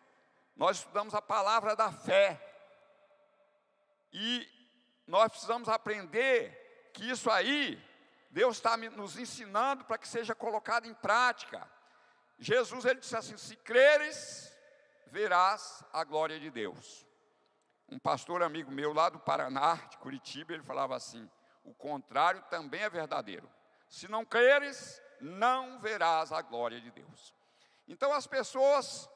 nós 0.57 0.79
estudamos 0.79 1.15
a 1.15 1.23
palavra 1.23 1.77
da 1.77 1.93
fé. 1.93 2.39
E 4.13 4.47
nós 5.07 5.31
precisamos 5.31 5.69
aprender 5.69 6.91
que 6.93 7.09
isso 7.09 7.31
aí, 7.31 7.83
Deus 8.31 8.57
está 8.57 8.77
nos 8.77 9.19
ensinando 9.19 9.85
para 9.85 9.99
que 9.99 10.09
seja 10.09 10.35
colocado 10.35 10.87
em 10.87 10.95
prática. 10.95 11.71
Jesus, 12.39 12.85
ele 12.85 13.01
disse 13.01 13.17
assim: 13.17 13.37
se 13.37 13.57
creres, 13.57 14.48
verás 15.11 15.85
a 15.93 16.05
glória 16.05 16.39
de 16.39 16.51
Deus. 16.51 17.07
Um 17.89 17.99
pastor 17.99 18.43
amigo 18.43 18.71
meu 18.71 18.93
lá 18.93 19.09
do 19.09 19.19
Paraná, 19.19 19.75
de 19.91 19.99
Curitiba, 19.99 20.53
ele 20.53 20.63
falava 20.63 20.95
assim: 20.95 21.29
o 21.65 21.75
contrário 21.75 22.43
também 22.51 22.83
é 22.83 22.91
verdadeiro. 22.91 23.49
Se 23.89 24.09
não 24.09 24.25
creres, 24.25 25.03
não 25.21 25.81
verás 25.81 26.33
a 26.33 26.43
glória 26.43 26.81
de 26.81 26.91
Deus. 26.91 27.35
Então, 27.87 28.13
as 28.13 28.27
pessoas 28.27 29.09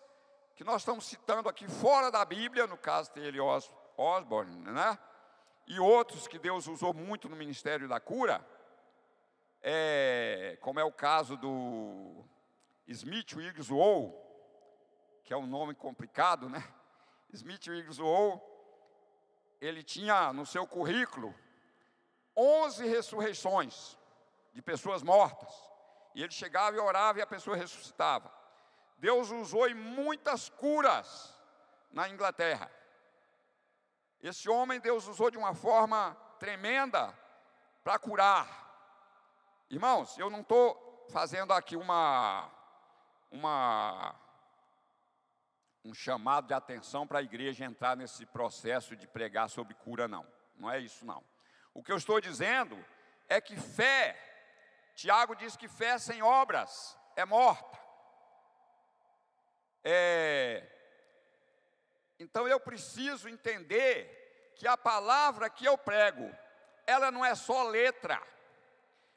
que 0.57 0.65
nós 0.65 0.83
estamos 0.83 1.07
citando 1.07 1.49
aqui 1.49 1.69
fora 1.69 2.11
da 2.11 2.25
Bíblia, 2.25 2.67
no 2.67 2.79
caso 2.79 3.13
dele 3.13 3.39
Osborne, 3.97 4.57
né? 4.71 4.99
e 5.67 5.79
outros 5.79 6.27
que 6.27 6.39
Deus 6.39 6.67
usou 6.67 6.93
muito 6.93 7.29
no 7.29 7.37
ministério 7.37 7.89
da 7.89 8.01
cura, 8.01 8.47
é, 9.63 10.59
como 10.61 10.81
é 10.81 10.85
o 10.85 10.93
caso 10.93 11.37
do 11.37 12.25
Smith 12.87 13.35
Wigglesworth, 13.35 14.15
que 15.25 15.33
é 15.33 15.37
um 15.37 15.47
nome 15.47 15.75
complicado, 15.75 16.49
né? 16.49 16.62
Smith 17.33 17.67
Wigglesworth, 17.67 18.43
ele 19.61 19.83
tinha 19.83 20.33
no 20.33 20.45
seu 20.45 20.67
currículo 20.67 21.35
11 22.37 22.87
ressurreições 22.87 23.97
de 24.52 24.61
pessoas 24.61 25.02
mortas. 25.02 25.52
E 26.14 26.23
ele 26.23 26.33
chegava 26.33 26.76
e 26.76 26.81
orava 26.81 27.19
e 27.19 27.23
a 27.23 27.26
pessoa 27.26 27.57
ressuscitava. 27.57 28.33
Deus 28.99 29.31
usou 29.31 29.69
em 29.69 29.75
muitas 29.75 30.49
curas 30.49 31.38
na 31.91 32.09
Inglaterra. 32.09 32.71
Esse 34.23 34.49
homem 34.49 34.81
Deus 34.81 35.07
usou 35.09 35.31
de 35.31 35.38
uma 35.38 35.55
forma 35.55 36.14
tremenda 36.38 37.17
para 37.83 37.99
curar. 37.99 38.62
Irmãos, 39.69 40.17
eu 40.19 40.31
não 40.31 40.41
estou 40.43 41.07
fazendo 41.11 41.52
aqui 41.52 41.76
uma, 41.76 42.49
uma, 43.31 44.14
um 45.85 45.93
chamado 45.93 46.47
de 46.47 46.55
atenção 46.55 47.07
para 47.07 47.19
a 47.19 47.23
igreja 47.23 47.65
entrar 47.65 47.97
nesse 47.97 48.25
processo 48.27 48.95
de 48.95 49.07
pregar 49.07 49.49
sobre 49.49 49.75
cura, 49.75 50.07
não. 50.07 50.27
Não 50.57 50.71
é 50.71 50.79
isso, 50.79 51.05
não. 51.05 51.25
O 51.75 51.83
que 51.83 51.91
eu 51.91 51.97
estou 51.97 52.21
dizendo 52.21 52.83
é 53.29 53.41
que 53.41 53.57
fé, 53.57 54.17
Tiago 54.95 55.35
diz 55.35 55.57
que 55.57 55.69
fé 55.69 55.99
sem 55.99 56.23
obras 56.23 56.97
é 57.17 57.25
morta. 57.25 57.81
É, 59.85 60.65
então 62.19 62.47
eu 62.47 62.61
preciso 62.61 63.29
entender 63.29 64.53
que 64.55 64.69
a 64.69 64.77
palavra 64.77 65.51
que 65.51 65.65
eu 65.65 65.77
prego, 65.77 66.31
ela 66.87 67.11
não 67.11 67.25
é 67.25 67.35
só 67.35 67.65
letra. 67.65 68.23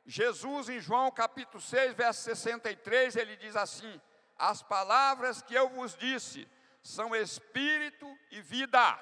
Jesus, 0.07 0.69
em 0.69 0.79
João 0.79 1.11
capítulo 1.11 1.61
6, 1.61 1.93
verso 1.93 2.21
63, 2.23 3.15
ele 3.15 3.35
diz 3.37 3.55
assim: 3.55 4.01
As 4.37 4.63
palavras 4.63 5.41
que 5.41 5.53
eu 5.53 5.69
vos 5.69 5.95
disse 5.95 6.47
são 6.85 7.15
espírito 7.15 8.05
e 8.29 8.39
vida. 8.43 8.99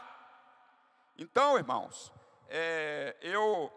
Então, 1.17 1.57
irmãos, 1.57 2.13
é, 2.47 3.17
eu, 3.19 3.69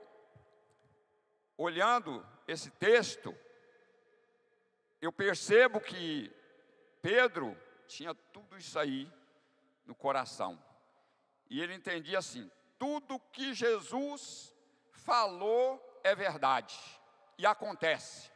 olhando 1.59 2.25
esse 2.47 2.71
texto, 2.71 3.37
eu 5.03 5.11
percebo 5.11 5.81
que 5.81 6.33
Pedro 7.03 7.61
tinha 7.89 8.15
tudo 8.15 8.57
isso 8.57 8.79
aí 8.79 9.13
no 9.85 9.95
coração. 9.95 10.57
E 11.51 11.61
ele 11.61 11.75
entendia 11.75 12.21
assim: 12.21 12.49
tudo 12.79 13.19
que 13.33 13.53
Jesus 13.55 14.55
falou 14.93 16.01
é 16.05 16.15
verdade 16.15 16.79
e 17.37 17.45
acontece. 17.45 18.31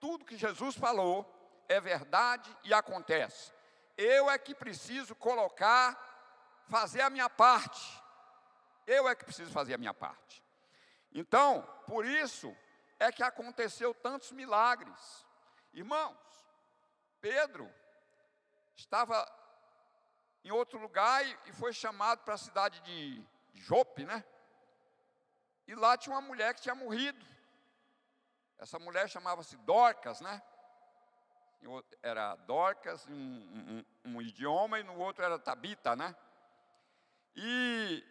Tudo 0.00 0.24
que 0.24 0.36
Jesus 0.36 0.74
falou 0.74 1.24
é 1.68 1.80
verdade 1.80 2.50
e 2.64 2.74
acontece. 2.74 3.53
Eu 3.96 4.28
é 4.28 4.38
que 4.38 4.54
preciso 4.54 5.14
colocar, 5.14 5.98
fazer 6.68 7.02
a 7.02 7.10
minha 7.10 7.30
parte. 7.30 8.02
Eu 8.86 9.08
é 9.08 9.14
que 9.14 9.24
preciso 9.24 9.52
fazer 9.52 9.74
a 9.74 9.78
minha 9.78 9.94
parte. 9.94 10.44
Então, 11.12 11.62
por 11.86 12.04
isso 12.04 12.54
é 12.98 13.12
que 13.12 13.22
aconteceu 13.22 13.94
tantos 13.94 14.32
milagres. 14.32 15.24
Irmãos, 15.72 16.16
Pedro 17.20 17.72
estava 18.76 19.26
em 20.42 20.50
outro 20.50 20.78
lugar 20.78 21.24
e 21.46 21.52
foi 21.52 21.72
chamado 21.72 22.22
para 22.24 22.34
a 22.34 22.38
cidade 22.38 22.80
de 22.80 23.24
Jope, 23.54 24.04
né? 24.04 24.24
E 25.66 25.74
lá 25.74 25.96
tinha 25.96 26.14
uma 26.14 26.20
mulher 26.20 26.54
que 26.54 26.60
tinha 26.60 26.74
morrido. 26.74 27.24
Essa 28.58 28.78
mulher 28.78 29.08
chamava-se 29.08 29.56
Dorcas, 29.58 30.20
né? 30.20 30.42
Era 32.02 32.36
Dorcas, 32.36 33.06
um, 33.08 33.14
um, 33.14 33.84
um, 34.04 34.22
idioma, 34.22 34.78
e 34.78 34.82
no 34.82 34.98
outro 34.98 35.24
era 35.24 35.38
Tabita, 35.38 35.96
né? 35.96 36.14
E 37.34 38.04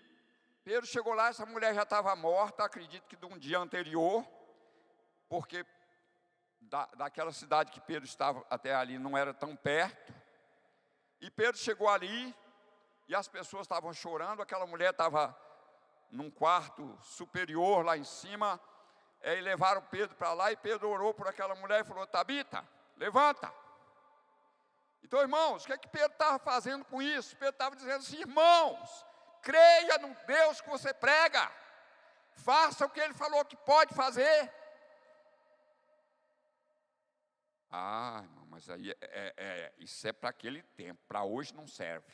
Pedro 0.63 0.87
chegou 0.87 1.13
lá, 1.13 1.27
essa 1.27 1.45
mulher 1.45 1.73
já 1.73 1.83
estava 1.83 2.15
morta, 2.15 2.63
acredito 2.63 3.07
que 3.07 3.15
de 3.15 3.25
um 3.25 3.37
dia 3.37 3.59
anterior, 3.59 4.25
porque 5.29 5.65
da, 6.61 6.85
daquela 6.95 7.31
cidade 7.31 7.71
que 7.71 7.81
Pedro 7.81 8.05
estava 8.05 8.45
até 8.49 8.73
ali 8.73 8.97
não 8.97 9.17
era 9.17 9.33
tão 9.33 9.55
perto. 9.55 10.13
E 11.21 11.29
Pedro 11.29 11.57
chegou 11.57 11.89
ali 11.89 12.35
e 13.07 13.15
as 13.15 13.27
pessoas 13.27 13.63
estavam 13.63 13.93
chorando, 13.93 14.41
aquela 14.41 14.65
mulher 14.65 14.91
estava 14.91 15.37
num 16.09 16.29
quarto 16.29 16.97
superior 17.01 17.85
lá 17.85 17.97
em 17.97 18.03
cima, 18.03 18.59
e 19.21 19.41
levaram 19.41 19.81
Pedro 19.83 20.15
para 20.15 20.33
lá 20.33 20.51
e 20.51 20.57
Pedro 20.57 20.89
orou 20.89 21.13
por 21.13 21.27
aquela 21.27 21.55
mulher 21.55 21.81
e 21.81 21.87
falou: 21.87 22.05
Tabita, 22.05 22.67
levanta. 22.97 23.53
Então, 25.03 25.21
irmãos, 25.21 25.63
o 25.63 25.67
que 25.67 25.73
é 25.73 25.77
que 25.77 25.87
Pedro 25.87 26.13
estava 26.13 26.39
fazendo 26.39 26.85
com 26.85 27.01
isso? 27.01 27.35
Pedro 27.35 27.53
estava 27.53 27.75
dizendo 27.75 27.97
assim: 27.97 28.19
irmãos, 28.19 29.05
creia 29.41 29.97
no 29.99 30.15
Deus 30.25 30.61
que 30.61 30.69
você 30.69 30.93
prega, 30.93 31.51
faça 32.35 32.85
o 32.85 32.89
que 32.89 32.99
ele 32.99 33.13
falou 33.13 33.45
que 33.45 33.55
pode 33.57 33.93
fazer. 33.93 34.51
Ah, 37.69 38.21
irmão, 38.23 38.45
mas 38.47 38.69
aí 38.69 38.91
é, 38.91 38.97
é, 39.01 39.33
é 39.37 39.73
isso 39.79 40.07
é 40.07 40.13
para 40.13 40.29
aquele 40.29 40.61
tempo, 40.61 41.01
para 41.07 41.23
hoje 41.23 41.53
não 41.53 41.67
serve. 41.67 42.13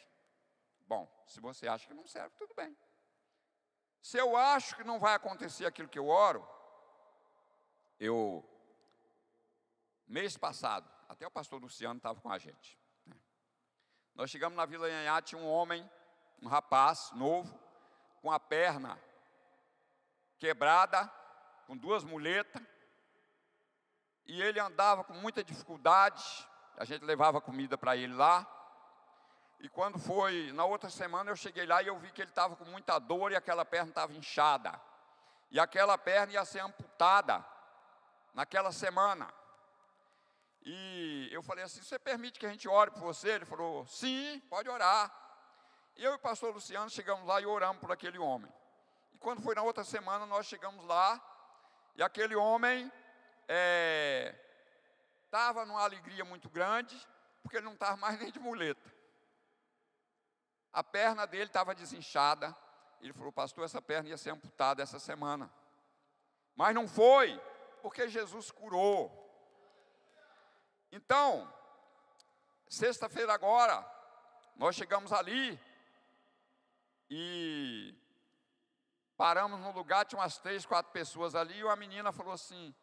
Bom, 0.87 1.07
se 1.27 1.39
você 1.39 1.67
acha 1.67 1.87
que 1.87 1.93
não 1.93 2.07
serve, 2.07 2.33
tudo 2.37 2.53
bem. 2.55 2.75
Se 4.01 4.17
eu 4.17 4.35
acho 4.35 4.75
que 4.75 4.83
não 4.83 4.99
vai 4.99 5.13
acontecer 5.13 5.65
aquilo 5.65 5.89
que 5.89 5.99
eu 5.99 6.07
oro, 6.07 6.47
eu, 7.99 8.48
mês 10.09 10.35
passado, 10.35 10.89
até 11.07 11.25
o 11.25 11.31
pastor 11.31 11.61
Luciano 11.61 11.97
estava 11.97 12.19
com 12.19 12.31
a 12.31 12.37
gente. 12.39 12.77
Né? 13.05 13.15
Nós 14.15 14.29
chegamos 14.29 14.57
na 14.57 14.65
Vila 14.65 14.87
Anhá, 14.87 15.21
tinha 15.21 15.39
um 15.39 15.47
homem, 15.47 15.89
um 16.41 16.47
rapaz 16.47 17.11
novo, 17.13 17.57
com 18.21 18.31
a 18.31 18.39
perna 18.39 18.99
quebrada, 20.39 21.07
com 21.67 21.77
duas 21.77 22.03
muletas, 22.03 22.61
e 24.25 24.41
ele 24.41 24.59
andava 24.59 25.03
com 25.03 25.13
muita 25.13 25.43
dificuldade, 25.43 26.23
a 26.77 26.85
gente 26.85 27.05
levava 27.05 27.39
comida 27.39 27.77
para 27.77 27.95
ele 27.95 28.13
lá. 28.13 28.47
E 29.59 29.67
quando 29.67 29.99
foi, 29.99 30.51
na 30.53 30.63
outra 30.65 30.89
semana 30.89 31.29
eu 31.29 31.35
cheguei 31.35 31.65
lá 31.65 31.81
e 31.81 31.87
eu 31.87 31.99
vi 31.99 32.11
que 32.11 32.21
ele 32.21 32.29
estava 32.29 32.55
com 32.55 32.63
muita 32.65 32.97
dor 32.99 33.31
e 33.31 33.35
aquela 33.35 33.65
perna 33.65 33.89
estava 33.89 34.13
inchada. 34.13 34.79
E 35.51 35.59
aquela 35.59 35.97
perna 35.97 36.33
ia 36.33 36.45
ser 36.45 36.59
amputada 36.59 37.45
naquela 38.33 38.71
semana. 38.71 39.33
E 40.61 41.29
eu 41.31 41.41
falei 41.41 41.63
assim: 41.63 41.81
Você 41.81 41.97
permite 41.97 42.39
que 42.39 42.45
a 42.45 42.49
gente 42.49 42.67
ore 42.67 42.91
por 42.91 43.01
você? 43.01 43.29
Ele 43.29 43.45
falou: 43.45 43.85
Sim, 43.85 44.39
pode 44.49 44.69
orar. 44.69 45.13
Eu 45.95 46.13
e 46.13 46.15
o 46.15 46.19
pastor 46.19 46.53
Luciano 46.53 46.89
chegamos 46.89 47.25
lá 47.27 47.41
e 47.41 47.45
oramos 47.45 47.81
por 47.81 47.91
aquele 47.91 48.17
homem. 48.17 48.51
E 49.13 49.17
quando 49.17 49.41
foi 49.41 49.55
na 49.55 49.61
outra 49.61 49.83
semana, 49.83 50.25
nós 50.25 50.45
chegamos 50.45 50.85
lá 50.85 51.21
e 51.95 52.03
aquele 52.03 52.35
homem 52.35 52.91
estava 55.25 55.61
é, 55.61 55.65
numa 55.65 55.81
alegria 55.81 56.23
muito 56.23 56.49
grande, 56.49 56.95
porque 57.41 57.57
ele 57.57 57.65
não 57.65 57.73
estava 57.73 57.97
mais 57.97 58.17
nem 58.19 58.31
de 58.31 58.39
muleta. 58.39 58.93
A 60.71 60.83
perna 60.83 61.25
dele 61.25 61.45
estava 61.45 61.75
desinchada. 61.75 62.55
Ele 63.01 63.13
falou, 63.13 63.31
pastor, 63.31 63.65
essa 63.65 63.81
perna 63.81 64.09
ia 64.09 64.17
ser 64.17 64.29
amputada 64.29 64.83
essa 64.83 64.99
semana. 64.99 65.51
Mas 66.55 66.75
não 66.75 66.87
foi, 66.87 67.37
porque 67.81 68.07
Jesus 68.07 68.51
curou. 68.51 69.18
Então, 71.09 71.51
sexta-feira 72.67 73.33
agora, 73.33 73.83
nós 74.55 74.75
chegamos 74.75 75.11
ali 75.11 75.59
e 77.09 77.95
paramos 79.17 79.59
no 79.59 79.71
lugar, 79.71 80.05
tinha 80.05 80.21
umas 80.21 80.37
três, 80.37 80.67
quatro 80.67 80.91
pessoas 80.91 81.33
ali, 81.33 81.57
e 81.57 81.63
uma 81.63 81.75
menina 81.75 82.11
falou 82.11 82.31
assim: 82.31 82.75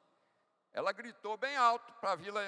ela 0.72 0.90
gritou 0.90 1.36
bem 1.36 1.56
alto 1.56 1.92
para 2.00 2.10
a 2.10 2.16
vila 2.16 2.42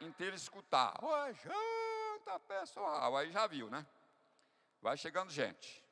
inteira 0.00 0.36
escutar. 0.36 0.94
Oi, 1.02 1.34
janta, 1.34 2.38
pessoal. 2.46 3.16
Aí 3.16 3.32
já 3.32 3.48
viu, 3.48 3.68
né? 3.68 3.84
Vai 4.80 4.96
chegando 4.96 5.32
gente. 5.32 5.84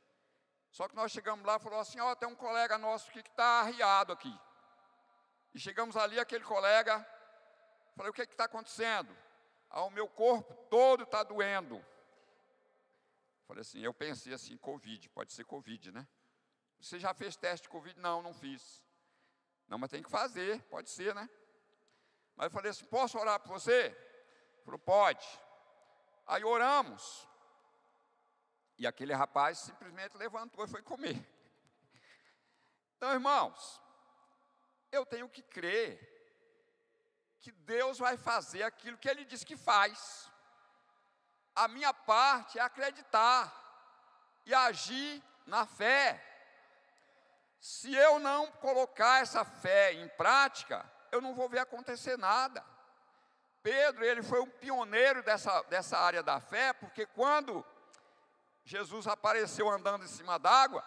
Só 0.71 0.87
que 0.87 0.95
nós 0.95 1.11
chegamos 1.11 1.45
lá 1.45 1.57
e 1.57 1.65
falou 1.65 1.81
assim: 1.81 1.99
ó, 1.99 2.15
tem 2.15 2.29
um 2.29 2.37
colega 2.37 2.79
nosso 2.79 3.11
que 3.11 3.19
está 3.19 3.63
arriado 3.63 4.13
aqui. 4.13 4.41
E 5.53 5.59
chegamos 5.59 5.97
ali, 5.97 6.21
aquele 6.21 6.45
colega, 6.45 7.05
falei, 7.97 8.09
o 8.09 8.15
que 8.15 8.23
está 8.23 8.45
acontecendo? 8.45 9.13
Ah, 9.75 9.85
o 9.85 9.91
meu 9.91 10.07
corpo 10.07 10.55
todo 10.69 11.05
está 11.05 11.23
doendo. 11.23 11.83
Falei 13.47 13.63
assim, 13.63 13.81
eu 13.81 13.95
pensei 13.95 14.35
assim, 14.35 14.55
Covid, 14.59 15.09
pode 15.09 15.33
ser 15.33 15.45
Covid, 15.47 15.91
né? 15.91 16.07
Você 16.79 16.99
já 16.99 17.15
fez 17.15 17.37
teste 17.37 17.65
de 17.65 17.71
Covid? 17.71 17.99
Não, 17.99 18.21
não 18.21 18.35
fiz. 18.35 18.85
Não, 19.67 19.79
mas 19.79 19.91
tem 19.91 20.03
que 20.03 20.11
fazer, 20.11 20.61
pode 20.65 20.91
ser, 20.91 21.15
né? 21.15 21.27
Mas 22.37 22.47
eu 22.47 22.51
falei 22.51 22.71
assim: 22.71 22.85
posso 22.85 23.19
orar 23.19 23.41
por 23.41 23.49
você? 23.49 23.87
Ele 23.87 24.65
falou: 24.65 24.79
pode. 24.79 25.27
Aí 26.27 26.45
oramos. 26.45 27.27
E 28.77 28.87
aquele 28.87 29.15
rapaz 29.15 29.59
simplesmente 29.59 30.19
levantou 30.19 30.65
e 30.65 30.69
foi 30.69 30.83
comer. 30.83 31.17
Então, 32.97 33.11
irmãos, 33.13 33.81
eu 34.91 35.07
tenho 35.07 35.29
que 35.31 35.43
crer 35.43 36.12
que 37.43 37.51
Deus 37.51 37.99
vai 37.99 38.17
fazer 38.17 38.63
aquilo 38.63 38.97
que 38.97 39.09
Ele 39.09 39.25
diz 39.25 39.43
que 39.43 39.57
faz. 39.57 40.31
A 41.55 41.67
minha 41.67 41.93
parte 41.93 42.59
é 42.59 42.63
acreditar 42.63 43.53
e 44.47 44.55
agir 44.55 45.23
na 45.45 45.67
fé. 45.67 46.25
Se 47.61 47.95
eu 47.95 48.21
não 48.21 48.51
colocar 48.53 49.23
essa 49.23 49.45
fé 49.45 49.93
em 49.93 50.09
prática, 50.11 50.89
eu 51.11 51.21
não 51.21 51.35
vou 51.35 51.49
ver 51.49 51.59
acontecer 51.59 52.17
nada. 52.17 52.65
Pedro, 53.61 54.05
ele 54.05 54.23
foi 54.23 54.41
um 54.41 54.49
pioneiro 54.49 55.23
dessa, 55.23 55.63
dessa 55.63 55.99
área 55.99 56.23
da 56.23 56.41
fé, 56.41 56.73
porque 56.73 57.07
quando 57.07 57.65
Jesus 58.65 59.07
apareceu 59.07 59.69
andando 59.69 60.05
em 60.05 60.09
cima 60.09 60.39
d'água, 60.39 60.85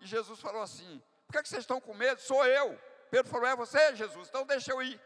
e 0.00 0.06
Jesus 0.06 0.40
falou 0.40 0.62
assim: 0.62 1.02
Por 1.26 1.32
que, 1.32 1.42
que 1.42 1.48
vocês 1.48 1.62
estão 1.62 1.80
com 1.80 1.94
medo? 1.94 2.20
Sou 2.20 2.46
eu. 2.46 2.80
Pedro 3.10 3.30
falou: 3.30 3.46
É 3.46 3.56
você, 3.56 3.94
Jesus? 3.96 4.28
Então 4.28 4.46
deixa 4.46 4.70
eu 4.70 4.80
ir. 4.82 5.00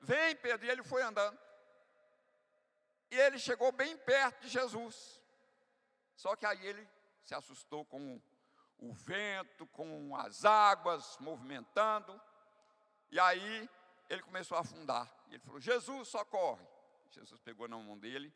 Vem, 0.00 0.36
Pedro. 0.36 0.66
E 0.66 0.70
ele 0.70 0.82
foi 0.82 1.02
andando. 1.02 1.38
E 3.10 3.16
ele 3.16 3.38
chegou 3.38 3.72
bem 3.72 3.96
perto 3.96 4.42
de 4.42 4.48
Jesus. 4.48 5.20
Só 6.14 6.36
que 6.36 6.44
aí 6.44 6.66
ele 6.66 6.88
se 7.24 7.34
assustou 7.34 7.84
com 7.84 8.20
o 8.78 8.92
vento, 8.92 9.66
com 9.68 10.14
as 10.16 10.44
águas 10.44 11.16
movimentando. 11.18 12.20
E 13.10 13.18
aí 13.18 13.68
ele 14.08 14.22
começou 14.22 14.56
a 14.56 14.60
afundar. 14.60 15.10
E 15.28 15.34
ele 15.34 15.42
falou: 15.42 15.60
Jesus, 15.60 16.08
socorre. 16.08 16.66
Jesus 17.10 17.40
pegou 17.40 17.66
na 17.66 17.76
mão 17.76 17.98
dele 17.98 18.32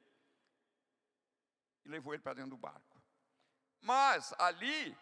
e 1.85 1.89
levou 1.89 2.15
ele 2.15 2.23
para 2.23 2.35
dentro 2.35 2.51
do 2.51 2.57
barco. 2.57 3.03
Mas 3.81 4.33
ali 4.39 4.97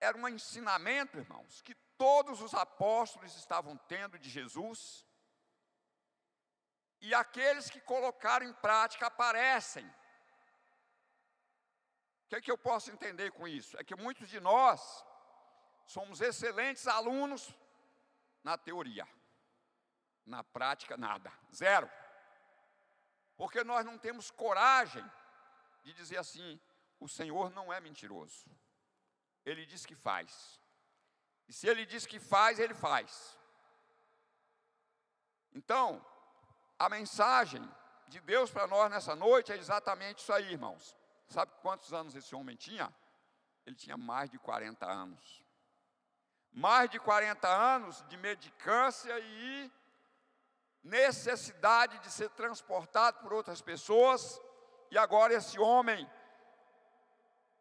era 0.00 0.16
um 0.16 0.28
ensinamento, 0.28 1.18
irmãos, 1.18 1.60
que 1.62 1.74
todos 1.96 2.40
os 2.40 2.54
apóstolos 2.54 3.36
estavam 3.36 3.76
tendo 3.88 4.18
de 4.18 4.28
Jesus. 4.28 5.06
E 7.00 7.14
aqueles 7.14 7.68
que 7.68 7.80
colocaram 7.80 8.46
em 8.46 8.52
prática 8.52 9.06
aparecem. 9.06 9.86
O 9.86 9.92
que, 12.28 12.36
é 12.36 12.40
que 12.40 12.50
eu 12.50 12.58
posso 12.58 12.90
entender 12.90 13.32
com 13.32 13.46
isso? 13.46 13.76
É 13.78 13.84
que 13.84 13.96
muitos 13.96 14.28
de 14.28 14.40
nós 14.40 15.04
somos 15.86 16.20
excelentes 16.20 16.86
alunos 16.86 17.54
na 18.42 18.56
teoria, 18.56 19.06
na 20.24 20.42
prática, 20.42 20.96
nada, 20.96 21.32
zero. 21.54 21.90
Porque 23.36 23.64
nós 23.64 23.84
não 23.84 23.98
temos 23.98 24.30
coragem 24.30 25.04
de 25.82 25.92
dizer 25.92 26.18
assim: 26.18 26.60
o 27.00 27.08
Senhor 27.08 27.50
não 27.50 27.72
é 27.72 27.80
mentiroso. 27.80 28.48
Ele 29.44 29.66
diz 29.66 29.84
que 29.84 29.94
faz. 29.94 30.61
E 31.48 31.52
se 31.52 31.66
ele 31.66 31.84
diz 31.84 32.06
que 32.06 32.18
faz, 32.18 32.58
ele 32.58 32.74
faz. 32.74 33.38
Então, 35.54 36.04
a 36.78 36.88
mensagem 36.88 37.62
de 38.08 38.20
Deus 38.20 38.50
para 38.50 38.66
nós 38.66 38.90
nessa 38.90 39.14
noite 39.14 39.52
é 39.52 39.56
exatamente 39.56 40.18
isso 40.18 40.32
aí, 40.32 40.52
irmãos. 40.52 40.96
Sabe 41.28 41.52
quantos 41.62 41.92
anos 41.92 42.14
esse 42.14 42.34
homem 42.34 42.56
tinha? 42.56 42.94
Ele 43.64 43.76
tinha 43.76 43.96
mais 43.96 44.30
de 44.30 44.38
40 44.38 44.86
anos. 44.86 45.42
Mais 46.52 46.90
de 46.90 46.98
40 46.98 47.48
anos 47.48 48.04
de 48.08 48.16
medicância 48.16 49.18
e 49.18 49.72
necessidade 50.82 51.98
de 52.00 52.10
ser 52.10 52.28
transportado 52.30 53.20
por 53.20 53.32
outras 53.32 53.62
pessoas. 53.62 54.40
E 54.90 54.98
agora 54.98 55.34
esse 55.34 55.58
homem 55.58 56.10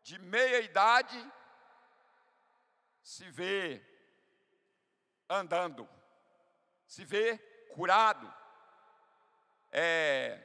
de 0.01 0.17
meia 0.19 0.59
idade 0.61 1.31
se 3.01 3.29
vê 3.29 3.81
andando, 5.29 5.87
se 6.85 7.03
vê 7.05 7.37
curado. 7.73 8.31
É, 9.71 10.39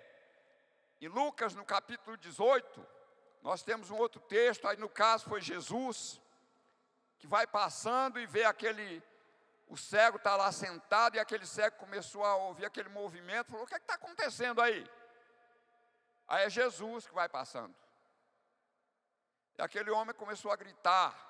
em 1.01 1.09
Lucas, 1.09 1.55
no 1.55 1.65
capítulo 1.65 2.17
18, 2.17 2.87
nós 3.43 3.63
temos 3.63 3.91
um 3.91 3.97
outro 3.97 4.21
texto, 4.21 4.67
aí 4.67 4.77
no 4.77 4.89
caso 4.89 5.25
foi 5.29 5.41
Jesus, 5.41 6.21
que 7.19 7.27
vai 7.27 7.47
passando 7.47 8.19
e 8.19 8.27
vê 8.27 8.45
aquele, 8.45 9.03
o 9.69 9.77
cego 9.77 10.17
está 10.17 10.37
lá 10.37 10.51
sentado, 10.53 11.17
e 11.17 11.21
aquele 11.21 11.47
cego 11.47 11.77
começou 11.77 12.25
a 12.25 12.37
ouvir 12.37 12.65
aquele 12.65 12.89
movimento, 12.89 13.51
falou: 13.51 13.65
O 13.65 13.69
que 13.69 13.75
é 13.75 13.79
está 13.79 13.95
acontecendo 13.95 14.61
aí? 14.61 14.89
Aí 16.29 16.45
é 16.45 16.51
Jesus 16.51 17.07
que 17.07 17.15
vai 17.15 17.29
passando. 17.29 17.75
E 19.59 19.63
aquele 19.63 19.91
homem 19.91 20.15
começou 20.15 20.51
a 20.51 20.57
gritar: 20.57 21.26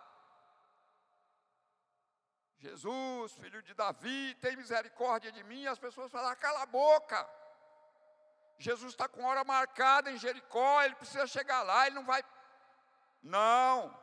Jesus, 2.58 3.32
filho 3.34 3.62
de 3.62 3.74
Davi, 3.74 4.34
tem 4.40 4.56
misericórdia 4.56 5.30
de 5.30 5.42
mim. 5.44 5.66
As 5.66 5.78
pessoas 5.78 6.10
falaram: 6.10 6.36
cala 6.36 6.62
a 6.62 6.66
boca. 6.66 7.28
Jesus 8.58 8.92
está 8.92 9.06
com 9.08 9.22
hora 9.24 9.44
marcada 9.44 10.10
em 10.10 10.18
Jericó, 10.18 10.82
ele 10.82 10.94
precisa 10.94 11.26
chegar 11.26 11.62
lá, 11.62 11.86
ele 11.86 11.96
não 11.96 12.04
vai. 12.04 12.24
Não, 13.22 13.94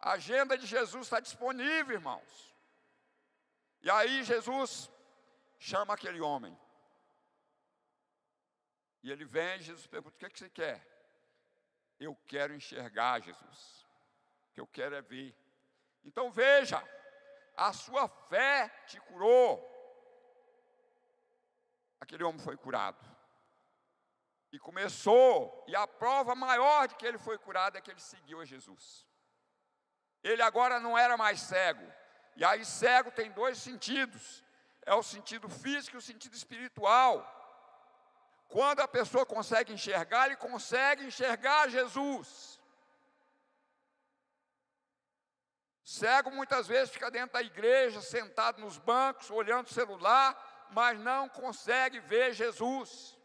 a 0.00 0.12
agenda 0.12 0.56
de 0.56 0.66
Jesus 0.66 1.06
está 1.06 1.18
disponível, 1.18 1.94
irmãos. 1.94 2.54
E 3.82 3.90
aí 3.90 4.22
Jesus 4.22 4.90
chama 5.58 5.94
aquele 5.94 6.20
homem. 6.20 6.56
E 9.02 9.10
ele 9.10 9.24
vem, 9.24 9.60
Jesus 9.60 9.86
pergunta: 9.86 10.14
o 10.14 10.18
que, 10.18 10.26
é 10.26 10.30
que 10.30 10.38
você 10.38 10.50
quer? 10.50 10.86
Eu 11.98 12.16
quero 12.26 12.54
enxergar, 12.54 13.20
Jesus. 13.20 13.86
O 14.50 14.54
que 14.54 14.60
eu 14.60 14.66
quero 14.66 14.94
é 14.94 15.02
ver. 15.02 15.34
Então 16.04 16.30
veja, 16.30 16.82
a 17.56 17.72
sua 17.72 18.08
fé 18.08 18.68
te 18.86 19.00
curou. 19.00 19.64
Aquele 22.00 22.24
homem 22.24 22.40
foi 22.40 22.56
curado. 22.56 23.16
E 24.52 24.58
começou, 24.58 25.64
e 25.66 25.74
a 25.74 25.86
prova 25.86 26.34
maior 26.34 26.86
de 26.88 26.94
que 26.94 27.06
ele 27.06 27.18
foi 27.18 27.38
curado 27.38 27.76
é 27.76 27.80
que 27.80 27.90
ele 27.90 28.00
seguiu 28.00 28.40
a 28.40 28.44
Jesus. 28.44 29.06
Ele 30.22 30.42
agora 30.42 30.78
não 30.78 30.96
era 30.96 31.16
mais 31.16 31.40
cego. 31.40 31.86
E 32.36 32.44
aí, 32.44 32.64
cego 32.64 33.10
tem 33.10 33.30
dois 33.30 33.58
sentidos: 33.58 34.44
é 34.84 34.94
o 34.94 35.02
sentido 35.02 35.48
físico 35.48 35.96
e 35.96 35.98
o 35.98 36.02
sentido 36.02 36.34
espiritual. 36.34 37.32
Quando 38.48 38.80
a 38.80 38.88
pessoa 38.88 39.26
consegue 39.26 39.72
enxergar, 39.72 40.26
ele 40.26 40.36
consegue 40.36 41.04
enxergar 41.04 41.68
Jesus. 41.68 42.60
Cego 45.86 46.32
muitas 46.32 46.66
vezes 46.66 46.92
fica 46.92 47.08
dentro 47.12 47.34
da 47.34 47.42
igreja, 47.42 48.00
sentado 48.00 48.60
nos 48.60 48.76
bancos, 48.76 49.30
olhando 49.30 49.68
o 49.68 49.72
celular, 49.72 50.66
mas 50.72 50.98
não 50.98 51.28
consegue 51.28 52.00
ver 52.00 52.34
Jesus. 52.34 53.16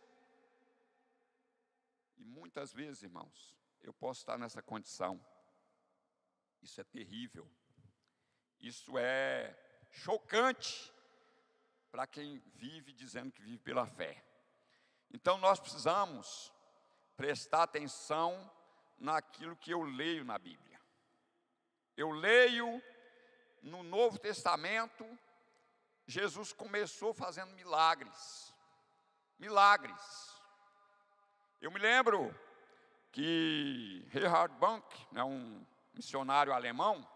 E 2.19 2.23
muitas 2.23 2.71
vezes, 2.71 3.01
irmãos, 3.01 3.57
eu 3.81 3.91
posso 3.91 4.19
estar 4.19 4.37
nessa 4.37 4.61
condição. 4.61 5.19
Isso 6.61 6.79
é 6.79 6.83
terrível. 6.83 7.49
Isso 8.59 8.95
é 8.95 9.57
chocante 9.89 10.93
para 11.89 12.05
quem 12.05 12.37
vive 12.53 12.93
dizendo 12.93 13.31
que 13.31 13.41
vive 13.41 13.57
pela 13.57 13.87
fé. 13.87 14.23
Então 15.11 15.39
nós 15.39 15.59
precisamos 15.59 16.53
prestar 17.17 17.63
atenção 17.63 18.51
naquilo 18.99 19.57
que 19.57 19.71
eu 19.71 19.81
leio 19.81 20.23
na 20.23 20.37
Bíblia. 20.37 20.70
Eu 22.01 22.09
leio 22.09 22.81
no 23.61 23.83
Novo 23.83 24.17
Testamento, 24.17 25.05
Jesus 26.07 26.51
começou 26.51 27.13
fazendo 27.13 27.53
milagres. 27.53 28.51
Milagres. 29.37 30.01
Eu 31.61 31.69
me 31.69 31.77
lembro 31.77 32.35
que 33.11 34.03
Gerhard 34.09 34.55
Bank, 34.57 34.83
né, 35.11 35.23
um 35.23 35.63
missionário 35.93 36.51
alemão, 36.51 37.07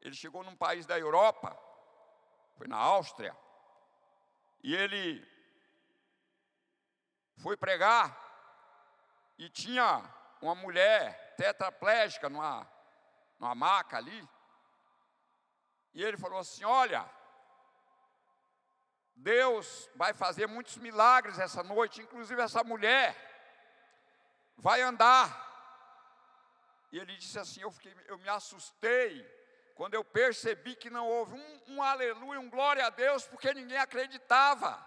ele 0.00 0.16
chegou 0.16 0.42
num 0.42 0.56
país 0.56 0.84
da 0.84 0.98
Europa, 0.98 1.56
foi 2.56 2.66
na 2.66 2.76
Áustria, 2.76 3.36
e 4.64 4.74
ele 4.74 5.24
foi 7.36 7.56
pregar 7.56 8.18
e 9.38 9.48
tinha 9.48 10.12
uma 10.42 10.56
mulher 10.56 11.36
tetraplégica 11.36 12.28
numa, 12.28 12.68
numa 13.40 13.54
maca 13.54 13.96
ali. 13.96 14.28
E 15.94 16.04
ele 16.04 16.18
falou 16.18 16.38
assim: 16.38 16.62
Olha, 16.64 17.08
Deus 19.16 19.88
vai 19.96 20.12
fazer 20.12 20.46
muitos 20.46 20.76
milagres 20.76 21.38
essa 21.38 21.62
noite, 21.62 22.02
inclusive 22.02 22.40
essa 22.40 22.62
mulher 22.62 23.16
vai 24.56 24.82
andar. 24.82 25.48
E 26.92 26.98
ele 26.98 27.16
disse 27.16 27.38
assim: 27.38 27.62
Eu, 27.62 27.70
fiquei, 27.70 27.96
eu 28.06 28.18
me 28.18 28.28
assustei 28.28 29.26
quando 29.74 29.94
eu 29.94 30.04
percebi 30.04 30.76
que 30.76 30.90
não 30.90 31.08
houve 31.08 31.34
um, 31.34 31.62
um 31.74 31.82
aleluia, 31.82 32.38
um 32.38 32.50
glória 32.50 32.86
a 32.86 32.90
Deus, 32.90 33.26
porque 33.26 33.54
ninguém 33.54 33.78
acreditava. 33.78 34.78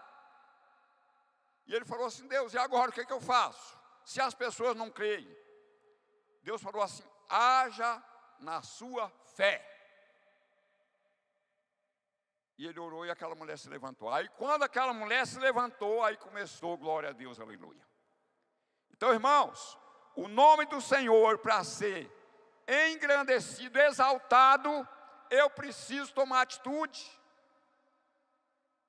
E 1.66 1.74
ele 1.74 1.86
falou 1.86 2.06
assim: 2.06 2.28
Deus, 2.28 2.54
e 2.54 2.58
agora 2.58 2.92
o 2.92 2.94
que, 2.94 3.02
é 3.02 3.06
que 3.06 3.14
eu 3.14 3.22
faço? 3.22 3.78
Se 4.06 4.22
as 4.22 4.36
pessoas 4.36 4.76
não 4.76 4.92
creem. 4.92 5.28
Deus 6.44 6.62
falou 6.62 6.84
assim: 6.84 7.04
haja 7.30 8.04
na 8.40 8.62
sua 8.62 9.10
fé. 9.36 9.70
E 12.58 12.68
ele 12.68 12.80
orou 12.80 13.06
e 13.06 13.12
aquela 13.12 13.36
mulher 13.36 13.58
se 13.58 13.68
levantou. 13.70 14.10
Aí 14.10 14.30
quando 14.38 14.64
aquela 14.64 14.94
mulher 14.94 15.26
se 15.26 15.40
levantou, 15.40 16.04
aí 16.04 16.18
começou, 16.18 16.78
glória 16.78 17.10
a 17.10 17.14
Deus, 17.14 17.40
aleluia. 17.40 17.86
Então, 18.92 19.12
irmãos, 19.12 19.78
o 20.16 20.28
nome 20.28 20.66
do 20.66 20.80
Senhor 20.80 21.40
para 21.40 21.64
ser 21.64 22.10
engrandecido, 22.92 23.80
exaltado, 23.80 24.88
eu 25.30 25.50
preciso 25.50 26.14
tomar 26.14 26.42
atitude 26.42 27.24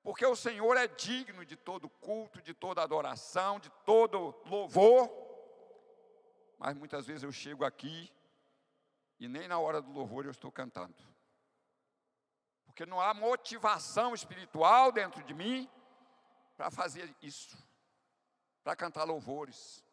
porque 0.05 0.23
o 0.23 0.35
Senhor 0.35 0.77
é 0.77 0.87
digno 0.87 1.43
de 1.43 1.55
todo 1.55 1.89
culto, 1.89 2.39
de 2.39 2.53
toda 2.53 2.83
adoração, 2.83 3.59
de 3.59 3.71
todo 3.83 4.35
louvor. 4.45 5.09
Mas 6.59 6.75
muitas 6.75 7.07
vezes 7.07 7.23
eu 7.23 7.31
chego 7.31 7.65
aqui 7.65 8.13
e 9.19 9.27
nem 9.27 9.47
na 9.47 9.59
hora 9.59 9.81
do 9.81 9.91
louvor 9.91 10.25
eu 10.25 10.31
estou 10.31 10.51
cantando. 10.51 10.95
Porque 12.65 12.85
não 12.85 12.99
há 12.99 13.13
motivação 13.13 14.13
espiritual 14.13 14.91
dentro 14.91 15.23
de 15.23 15.33
mim 15.33 15.69
para 16.57 16.69
fazer 16.69 17.15
isso, 17.21 17.57
para 18.63 18.75
cantar 18.75 19.03
louvores. 19.03 19.83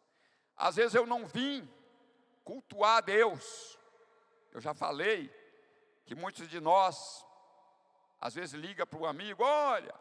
Às 0.56 0.76
vezes 0.76 0.94
eu 0.94 1.06
não 1.06 1.26
vim 1.26 1.68
cultuar 2.44 2.98
a 2.98 3.00
Deus. 3.00 3.78
Eu 4.50 4.60
já 4.60 4.74
falei 4.74 5.32
que 6.04 6.14
muitos 6.14 6.48
de 6.48 6.60
nós, 6.60 7.24
às 8.20 8.34
vezes, 8.34 8.54
liga 8.54 8.84
para 8.84 8.98
o 8.98 9.06
amigo: 9.06 9.42
olha, 9.44 9.94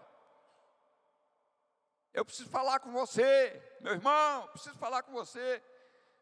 eu 2.14 2.26
preciso 2.26 2.50
falar 2.50 2.80
com 2.80 2.92
você, 2.92 3.78
meu 3.80 3.94
irmão, 3.94 4.48
preciso 4.48 4.78
falar 4.78 5.04
com 5.04 5.12
você. 5.12 5.64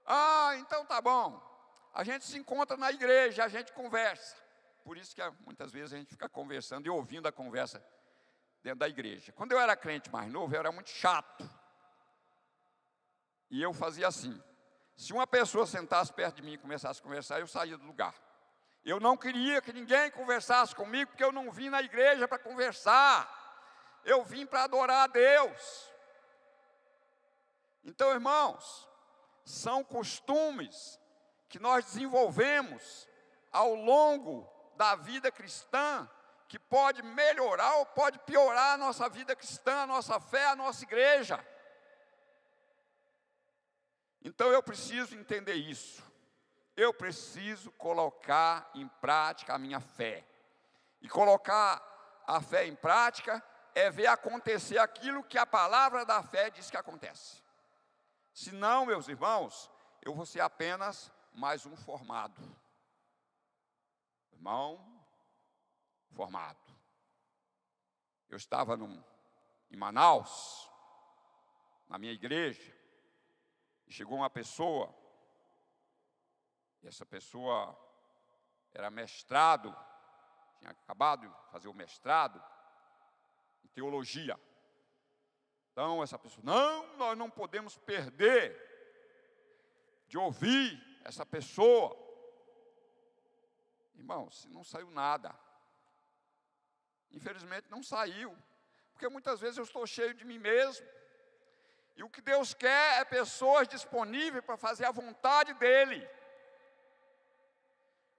Ah, 0.06 0.52
então 0.58 0.86
tá 0.86 1.02
bom. 1.02 1.49
A 1.94 2.04
gente 2.04 2.26
se 2.26 2.38
encontra 2.38 2.78
na 2.78 2.92
igreja, 2.92 3.44
a 3.44 3.48
gente 3.48 3.72
conversa. 3.74 4.36
Por 4.84 4.98
isso 4.98 5.16
que 5.16 5.22
muitas 5.46 5.72
vezes 5.72 5.94
a 5.94 5.98
gente 5.98 6.10
fica 6.10 6.30
conversando 6.30 6.86
e 6.86 6.90
ouvindo 6.90 7.28
a 7.28 7.32
conversa 7.32 7.84
dentro 8.64 8.80
da 8.80 8.88
igreja. 8.88 9.32
Quando 9.32 9.52
eu 9.52 9.60
era 9.60 9.76
crente 9.76 10.12
mais 10.12 10.32
novo, 10.32 10.54
eu 10.54 10.60
era 10.60 10.72
muito 10.72 10.90
chato. 10.90 11.50
E 13.50 13.62
eu 13.62 13.74
fazia 13.74 14.08
assim: 14.08 14.42
se 14.96 15.14
uma 15.14 15.26
pessoa 15.26 15.66
sentasse 15.66 16.14
perto 16.14 16.38
de 16.38 16.42
mim 16.42 16.54
e 16.54 16.58
começasse 16.58 17.00
a 17.00 17.04
conversar, 17.04 17.40
eu 17.40 17.48
saía 17.48 17.78
do 17.78 17.86
lugar. 17.86 18.14
Eu 18.84 19.00
não 19.00 19.18
queria 19.18 19.62
que 19.62 19.74
ninguém 19.74 20.10
conversasse 20.12 20.74
comigo, 20.74 21.12
porque 21.12 21.24
eu 21.24 21.32
não 21.32 21.52
vim 21.52 21.70
na 21.70 21.82
igreja 21.82 22.28
para 22.28 22.40
conversar. 22.40 23.38
Eu 24.06 24.24
vim 24.24 24.46
para 24.46 24.64
adorar 24.64 25.04
a 25.04 25.08
Deus. 25.08 25.90
Então, 27.84 28.12
irmãos, 28.12 28.88
são 29.44 29.84
costumes 29.84 31.00
que 31.50 31.60
nós 31.60 31.84
desenvolvemos 31.86 33.08
ao 33.52 33.74
longo 33.74 34.48
da 34.78 34.96
vida 34.96 35.32
cristã 35.32 36.08
que 36.48 36.58
pode 36.58 37.04
melhorar 37.04 37.76
ou 37.76 37.86
pode 37.86 38.18
piorar 38.20 38.74
a 38.74 38.78
nossa 38.78 39.10
vida 39.10 39.36
cristã, 39.36 39.82
a 39.82 39.88
nossa 39.88 40.20
fé, 40.20 40.46
a 40.46 40.56
nossa 40.56 40.84
igreja. 40.84 41.44
Então 44.24 44.52
eu 44.52 44.62
preciso 44.62 45.16
entender 45.16 45.56
isso. 45.56 46.04
Eu 46.76 46.94
preciso 46.94 47.72
colocar 47.74 48.70
em 48.74 48.88
prática 48.88 49.54
a 49.54 49.60
minha 49.60 49.80
fé. 49.80 50.26
E 51.02 51.10
colocar 51.10 51.82
a 52.26 52.42
fé 52.42 52.66
em 52.66 52.76
prática 52.76 53.44
é 53.76 53.90
ver 53.90 54.08
acontecer 54.08 54.78
aquilo 54.78 55.24
que 55.24 55.38
a 55.38 55.46
palavra 55.46 56.06
da 56.06 56.22
fé 56.24 56.50
diz 56.50 56.70
que 56.70 56.78
acontece. 56.78 57.44
Se 58.34 58.52
não, 58.52 58.86
meus 58.86 59.08
irmãos, 59.08 59.70
eu 60.02 60.14
vou 60.14 60.26
ser 60.26 60.42
apenas 60.42 61.12
mais 61.40 61.66
um 61.66 61.74
formado. 61.74 62.42
Irmão, 64.34 65.02
formado. 66.12 66.60
Eu 68.28 68.36
estava 68.36 68.76
num, 68.76 69.02
em 69.72 69.78
Manaus, 69.78 70.70
na 71.88 71.98
minha 71.98 72.12
igreja, 72.12 72.76
e 73.88 73.94
chegou 73.94 74.18
uma 74.18 74.30
pessoa, 74.30 74.94
e 76.84 76.88
essa 76.88 77.06
pessoa 77.06 77.74
era 78.74 78.92
mestrado, 78.92 79.74
tinha 80.58 80.72
acabado 80.72 81.26
de 81.26 81.52
fazer 81.52 81.70
o 81.70 81.74
mestrado 81.74 82.44
em 83.64 83.68
teologia. 83.70 84.38
Então, 85.72 86.04
essa 86.04 86.20
pessoa, 86.20 86.44
não, 86.44 86.98
nós 86.98 87.18
não 87.18 87.30
podemos 87.30 87.78
perder 87.78 88.68
de 90.06 90.18
ouvir 90.18 90.89
essa 91.10 91.26
pessoa. 91.26 91.96
Irmãos, 93.96 94.46
não 94.50 94.64
saiu 94.64 94.90
nada. 94.92 95.36
Infelizmente 97.12 97.70
não 97.70 97.84
saiu, 97.84 98.36
porque 98.94 99.10
muitas 99.10 99.40
vezes 99.40 99.58
eu 99.58 99.64
estou 99.64 99.86
cheio 99.86 100.14
de 100.14 100.24
mim 100.24 100.40
mesmo. 100.40 100.88
E 101.96 102.04
o 102.04 102.10
que 102.10 102.22
Deus 102.22 102.54
quer 102.54 103.02
é 103.02 103.04
pessoas 103.04 103.68
disponíveis 103.68 104.46
para 104.46 104.56
fazer 104.56 104.86
a 104.86 104.92
vontade 104.92 105.54
dEle. 105.56 106.08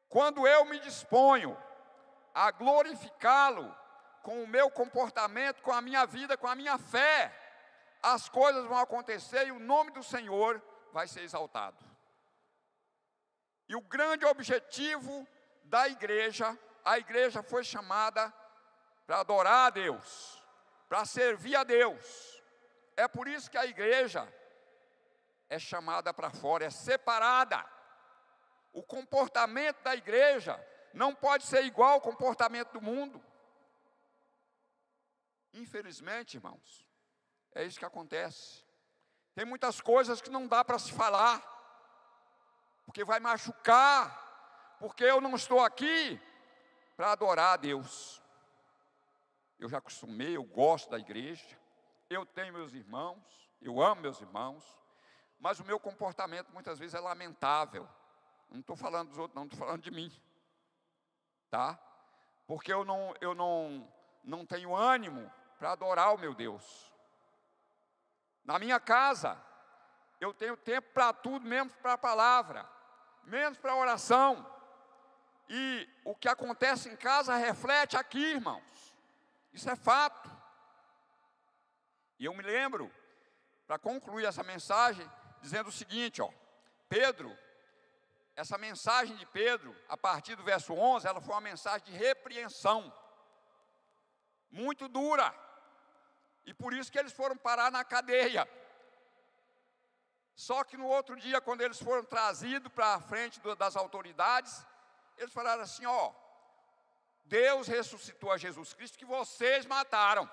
Quando 0.09 0.46
eu 0.46 0.64
me 0.64 0.79
disponho 0.81 1.57
a 2.35 2.50
glorificá-lo 2.50 3.74
com 4.22 4.42
o 4.42 4.48
meu 4.48 4.70
comportamento, 4.70 5.62
com 5.62 5.72
a 5.72 5.81
minha 5.81 6.05
vida, 6.05 6.37
com 6.37 6.48
a 6.48 6.55
minha 6.55 6.76
fé, 6.76 7.35
as 8.03 8.29
coisas 8.29 8.66
vão 8.66 8.79
acontecer 8.79 9.46
e 9.46 9.53
o 9.53 9.61
nome 9.61 9.92
do 9.92 10.03
Senhor 10.03 10.61
vai 10.92 11.07
ser 11.07 11.22
exaltado. 11.22 11.89
E 13.70 13.76
o 13.76 13.80
grande 13.80 14.26
objetivo 14.26 15.24
da 15.62 15.87
igreja, 15.87 16.59
a 16.85 16.98
igreja 16.98 17.40
foi 17.40 17.62
chamada 17.62 18.35
para 19.06 19.20
adorar 19.20 19.68
a 19.68 19.70
Deus, 19.70 20.42
para 20.88 21.04
servir 21.04 21.54
a 21.54 21.62
Deus. 21.62 22.42
É 22.96 23.06
por 23.06 23.28
isso 23.28 23.48
que 23.48 23.56
a 23.56 23.64
igreja 23.64 24.26
é 25.48 25.56
chamada 25.56 26.12
para 26.12 26.30
fora, 26.30 26.64
é 26.64 26.70
separada. 26.70 27.64
O 28.72 28.83
comportamento 28.83 29.80
da 29.85 29.94
igreja 29.94 30.59
não 30.92 31.14
pode 31.14 31.44
ser 31.44 31.64
igual 31.64 31.92
ao 31.92 32.00
comportamento 32.00 32.72
do 32.72 32.83
mundo. 32.83 33.24
Infelizmente, 35.52 36.38
irmãos, 36.38 36.85
é 37.54 37.62
isso 37.62 37.78
que 37.78 37.85
acontece. 37.85 38.64
Tem 39.33 39.44
muitas 39.44 39.80
coisas 39.80 40.20
que 40.20 40.28
não 40.28 40.48
dá 40.48 40.64
para 40.64 40.76
se 40.76 40.92
falar, 40.92 41.49
porque 42.90 43.05
vai 43.05 43.20
machucar, 43.20 44.76
porque 44.81 45.05
eu 45.05 45.20
não 45.20 45.37
estou 45.37 45.64
aqui 45.64 46.20
para 46.96 47.12
adorar 47.12 47.55
a 47.55 47.57
Deus 47.57 48.20
eu 49.61 49.68
já 49.68 49.79
acostumei, 49.79 50.37
eu 50.37 50.42
gosto 50.42 50.90
da 50.90 50.98
igreja, 50.98 51.59
eu 52.09 52.24
tenho 52.24 52.55
meus 52.55 52.72
irmãos, 52.72 53.22
eu 53.61 53.81
amo 53.81 54.00
meus 54.00 54.20
irmãos, 54.20 54.64
mas 55.38 55.61
o 55.61 55.64
meu 55.64 55.79
comportamento 55.79 56.50
muitas 56.50 56.79
vezes 56.79 56.94
é 56.94 57.00
lamentável. 57.00 57.87
Não 58.48 58.61
estou 58.61 58.74
falando 58.74 59.11
dos 59.11 59.18
outros, 59.18 59.37
não, 59.37 59.44
estou 59.44 59.59
falando 59.59 59.83
de 59.83 59.90
mim. 59.90 60.11
Tá? 61.50 61.79
Porque 62.46 62.72
eu 62.72 62.85
não, 62.85 63.14
eu 63.20 63.35
não, 63.35 63.87
não 64.24 64.46
tenho 64.46 64.74
ânimo 64.74 65.31
para 65.59 65.72
adorar 65.72 66.14
o 66.14 66.18
meu 66.18 66.35
Deus. 66.35 66.90
Na 68.44 68.59
minha 68.59 68.81
casa, 68.81 69.38
eu 70.20 70.33
tenho 70.33 70.57
tempo 70.57 70.88
para 70.92 71.12
tudo, 71.12 71.46
menos 71.46 71.74
para 71.76 71.92
a 71.92 71.98
palavra, 71.98 72.68
menos 73.24 73.59
para 73.59 73.74
oração. 73.74 74.46
E 75.48 75.88
o 76.04 76.14
que 76.14 76.28
acontece 76.28 76.88
em 76.88 76.96
casa 76.96 77.37
reflete 77.37 77.96
aqui, 77.96 78.22
irmãos. 78.22 78.62
Isso 79.52 79.68
é 79.68 79.76
fato. 79.76 80.30
E 82.18 82.24
eu 82.24 82.35
me 82.35 82.42
lembro, 82.42 82.92
para 83.66 83.78
concluir 83.78 84.26
essa 84.26 84.42
mensagem, 84.42 85.09
dizendo 85.40 85.68
o 85.68 85.72
seguinte, 85.72 86.20
ó, 86.20 86.30
Pedro, 86.88 87.37
essa 88.37 88.59
mensagem 88.59 89.16
de 89.16 89.26
Pedro, 89.26 89.76
a 89.88 89.96
partir 89.96 90.37
do 90.37 90.42
verso 90.42 90.72
11, 90.72 91.06
ela 91.06 91.20
foi 91.20 91.35
uma 91.35 91.40
mensagem 91.40 91.85
de 91.87 91.92
repreensão, 91.92 92.92
muito 94.50 94.88
dura, 94.88 95.35
e 96.44 96.54
por 96.54 96.72
isso 96.72 96.90
que 96.90 96.98
eles 96.98 97.12
foram 97.12 97.37
parar 97.37 97.70
na 97.70 97.85
cadeia. 97.85 98.48
Só 100.46 100.64
que 100.64 100.74
no 100.74 100.87
outro 100.87 101.16
dia, 101.16 101.38
quando 101.38 101.61
eles 101.61 101.79
foram 101.83 102.03
trazidos 102.03 102.72
para 102.72 102.94
a 102.94 103.00
frente 103.00 103.38
do, 103.40 103.55
das 103.55 103.76
autoridades, 103.76 104.64
eles 105.18 105.35
falaram 105.35 105.62
assim: 105.64 105.85
ó, 105.85 106.14
Deus 107.26 107.66
ressuscitou 107.68 108.33
a 108.33 108.38
Jesus 108.38 108.72
Cristo 108.72 108.96
que 108.96 109.05
vocês 109.05 109.66
mataram. 109.66 110.24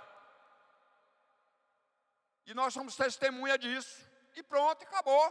E 2.45 2.53
nós 2.53 2.73
somos 2.73 2.95
testemunha 2.95 3.57
disso. 3.57 4.09
E 4.33 4.41
pronto, 4.41 4.81
acabou. 4.81 5.27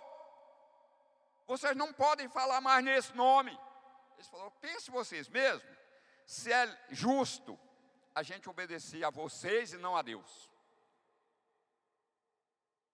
Vocês 1.47 1.75
não 1.75 1.91
podem 1.95 2.29
falar 2.29 2.61
mais 2.61 2.85
nesse 2.85 3.15
nome. 3.15 3.59
Eles 4.17 4.29
falaram: 4.29 4.51
pense 4.61 4.91
vocês 4.91 5.27
mesmo, 5.27 5.67
se 6.27 6.53
é 6.53 6.87
justo 6.91 7.59
a 8.15 8.23
gente 8.23 8.47
obedecer 8.51 9.03
a 9.05 9.09
vocês 9.09 9.73
e 9.73 9.79
não 9.79 9.97
a 9.97 10.03
Deus. 10.03 10.51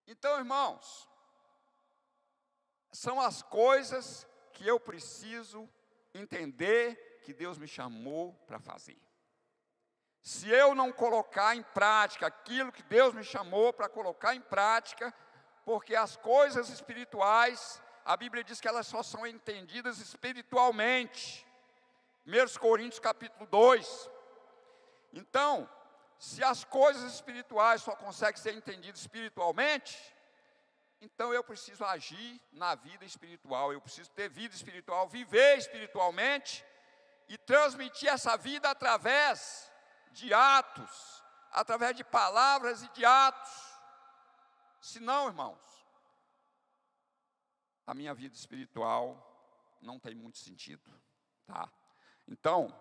Então, 0.07 0.39
irmãos, 0.39 1.11
são 2.93 3.21
as 3.21 3.43
coisas 3.43 4.27
que 4.53 4.67
eu 4.67 4.79
preciso 4.79 5.69
entender 6.15 7.21
que 7.25 7.33
Deus 7.33 7.57
me 7.57 7.67
chamou 7.67 8.35
para 8.47 8.61
fazer. 8.61 9.01
Se 10.21 10.49
eu 10.49 10.75
não 10.75 10.93
colocar 10.93 11.57
em 11.57 11.63
prática 11.63 12.27
aquilo 12.27 12.71
que 12.71 12.83
Deus 12.83 13.15
me 13.15 13.25
chamou 13.25 13.73
para 13.73 13.89
colocar 13.89 14.35
em 14.35 14.41
prática, 14.41 15.13
porque 15.65 15.97
as 15.97 16.17
coisas 16.17 16.69
espirituais, 16.69 17.83
a 18.05 18.17
Bíblia 18.17 18.45
diz 18.45 18.61
que 18.61 18.69
elas 18.69 18.87
só 18.87 19.03
são 19.03 19.27
entendidas 19.27 19.99
espiritualmente. 19.99 21.47
1 22.27 22.59
Coríntios 22.61 23.01
capítulo 23.01 23.47
2. 23.47 24.11
Então, 25.13 25.69
se 26.19 26.43
as 26.45 26.63
coisas 26.63 27.15
espirituais 27.15 27.83
só 27.83 27.97
conseguem 27.97 28.41
ser 28.41 28.55
entendidas 28.55 29.01
espiritualmente, 29.01 30.15
Então 31.03 31.35
eu 31.35 31.43
preciso 31.43 31.85
agir 31.85 32.41
na 32.53 32.77
vida 32.77 33.05
espiritual, 33.05 33.73
eu 33.73 33.81
preciso 33.81 34.09
ter 34.13 34.29
vida 34.29 34.55
espiritual, 34.55 35.09
viver 35.09 35.59
espiritualmente 35.59 36.65
e 37.29 37.37
transmitir 37.37 38.09
essa 38.09 38.37
vida 38.37 38.71
através 38.71 39.69
de 40.13 40.33
atos, 40.33 41.25
através 41.51 41.97
de 41.97 42.05
palavras 42.05 42.85
e 42.85 42.89
de 42.91 43.05
atos. 43.05 43.53
Se 44.81 45.01
não, 45.01 45.27
irmãos, 45.27 45.59
a 47.85 47.93
minha 47.95 48.15
vida 48.15 48.37
espiritual 48.37 49.29
não 49.81 49.99
tem 49.99 50.15
muito 50.15 50.39
sentido, 50.39 50.89
tá? 51.45 51.69
Então, 52.29 52.73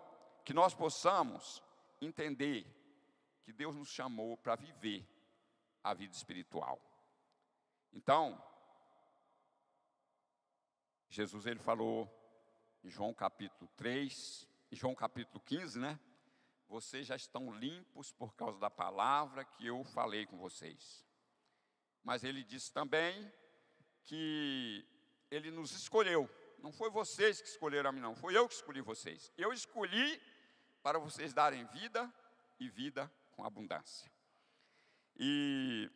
que 0.44 0.54
nós 0.54 0.72
possamos 0.72 1.60
entender 2.00 2.64
que 3.42 3.52
Deus 3.52 3.74
nos 3.74 3.88
chamou 3.88 4.36
para 4.36 4.54
viver 4.54 5.04
a 5.82 5.92
vida 5.92 6.14
espiritual. 6.14 6.80
Então, 7.92 8.42
Jesus 11.08 11.46
ele 11.46 11.60
falou 11.60 12.10
em 12.82 12.88
João 12.88 13.12
capítulo 13.12 13.70
3, 13.76 14.48
em 14.70 14.76
João 14.76 14.94
capítulo 14.94 15.40
15, 15.40 15.78
né? 15.78 16.00
Vocês 16.66 17.06
já 17.06 17.16
estão 17.16 17.54
limpos 17.54 18.12
por 18.12 18.34
causa 18.34 18.58
da 18.58 18.70
palavra 18.70 19.44
que 19.44 19.66
eu 19.66 19.84
falei 19.84 20.24
com 20.24 20.38
vocês. 20.38 21.06
Mas 22.02 22.24
ele 22.24 22.42
disse 22.42 22.72
também 22.72 23.30
que 24.04 24.84
ele 25.30 25.50
nos 25.50 25.72
escolheu. 25.72 26.28
Não 26.58 26.72
foi 26.72 26.90
vocês 26.90 27.42
que 27.42 27.48
escolheram 27.48 27.90
a 27.90 27.92
mim, 27.92 28.00
não. 28.00 28.16
Foi 28.16 28.36
eu 28.36 28.48
que 28.48 28.54
escolhi 28.54 28.80
vocês. 28.80 29.30
Eu 29.36 29.52
escolhi 29.52 30.20
para 30.82 30.98
vocês 30.98 31.34
darem 31.34 31.66
vida 31.66 32.12
e 32.58 32.68
vida 32.68 33.12
com 33.32 33.44
abundância. 33.44 34.10
E 35.16 35.90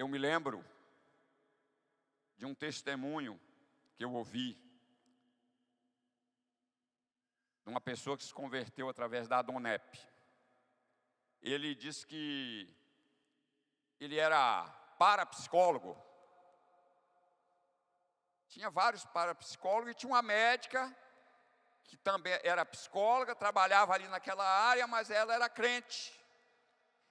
eu 0.00 0.08
me 0.08 0.16
lembro 0.16 0.64
de 2.38 2.46
um 2.46 2.54
testemunho 2.54 3.38
que 3.94 4.02
eu 4.02 4.10
ouvi 4.14 4.54
de 7.62 7.68
uma 7.68 7.82
pessoa 7.82 8.16
que 8.16 8.24
se 8.24 8.32
converteu 8.32 8.88
através 8.88 9.28
da 9.28 9.40
Adonep. 9.40 10.00
Ele 11.42 11.74
disse 11.74 12.06
que 12.06 12.74
ele 14.00 14.18
era 14.18 14.64
parapsicólogo. 14.98 15.94
Tinha 18.48 18.70
vários 18.70 19.04
parapsicólogos 19.04 19.90
e 19.90 19.94
tinha 19.94 20.12
uma 20.14 20.22
médica 20.22 20.96
que 21.84 21.98
também 21.98 22.32
era 22.42 22.64
psicóloga, 22.64 23.34
trabalhava 23.34 23.92
ali 23.92 24.08
naquela 24.08 24.46
área, 24.46 24.86
mas 24.86 25.10
ela 25.10 25.34
era 25.34 25.46
crente. 25.50 26.18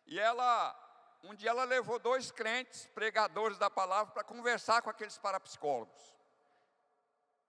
E 0.08 0.20
ela, 0.20 0.89
um 1.24 1.36
dia 1.36 1.50
ela 1.50 1.64
levou 1.64 2.00
dois 2.00 2.32
crentes, 2.32 2.88
pregadores 2.88 3.58
da 3.58 3.70
palavra, 3.70 4.14
para 4.14 4.24
conversar 4.24 4.82
com 4.82 4.90
aqueles 4.90 5.18
parapsicólogos. 5.18 6.16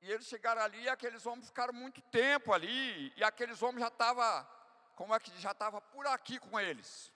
E 0.02 0.10
eles 0.10 0.26
chegaram 0.26 0.62
ali 0.62 0.82
e 0.82 0.88
aqueles 0.88 1.24
homens 1.26 1.46
ficaram 1.46 1.72
muito 1.72 2.00
tempo 2.02 2.52
ali, 2.52 3.12
e 3.16 3.22
aqueles 3.22 3.62
homens 3.62 3.82
já 3.82 3.88
estavam, 3.88 4.48
como 4.96 5.14
é 5.14 5.20
que 5.20 5.36
já 5.38 5.52
estava 5.52 5.80
por 5.80 6.06
aqui 6.06 6.38
com 6.38 6.58
eles. 6.58 7.12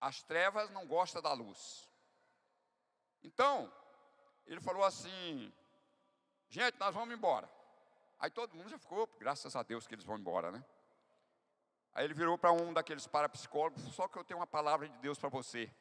As 0.00 0.22
trevas 0.22 0.70
não 0.70 0.86
gostam 0.86 1.22
da 1.22 1.32
luz. 1.32 1.88
Então, 3.22 3.72
ele 4.46 4.60
falou 4.60 4.84
assim: 4.84 5.52
Gente, 6.48 6.78
nós 6.78 6.94
vamos 6.94 7.14
embora. 7.14 7.50
Aí 8.18 8.30
todo 8.30 8.54
mundo 8.54 8.68
já 8.68 8.78
ficou, 8.78 9.06
graças 9.18 9.56
a 9.56 9.62
Deus 9.62 9.86
que 9.86 9.94
eles 9.94 10.04
vão 10.04 10.18
embora, 10.18 10.52
né? 10.52 10.64
Aí 11.96 12.04
ele 12.04 12.12
virou 12.12 12.36
para 12.36 12.52
um 12.52 12.74
daqueles 12.74 13.06
parapsicólogos, 13.06 13.82
só 13.94 14.06
que 14.06 14.18
eu 14.18 14.22
tenho 14.22 14.38
uma 14.38 14.46
palavra 14.46 14.86
de 14.86 14.98
Deus 14.98 15.18
para 15.18 15.30
você. 15.30 15.72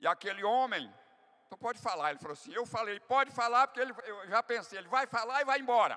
E 0.00 0.08
aquele 0.08 0.42
homem, 0.42 0.92
tu 1.48 1.56
pode 1.56 1.78
falar, 1.78 2.10
ele 2.10 2.18
falou 2.18 2.32
assim, 2.32 2.52
eu 2.52 2.66
falei, 2.66 2.98
pode 2.98 3.30
falar, 3.30 3.68
porque 3.68 3.78
ele, 3.78 3.94
eu 4.06 4.28
já 4.28 4.42
pensei, 4.42 4.80
ele 4.80 4.88
vai 4.88 5.06
falar 5.06 5.40
e 5.40 5.44
vai 5.44 5.60
embora. 5.60 5.96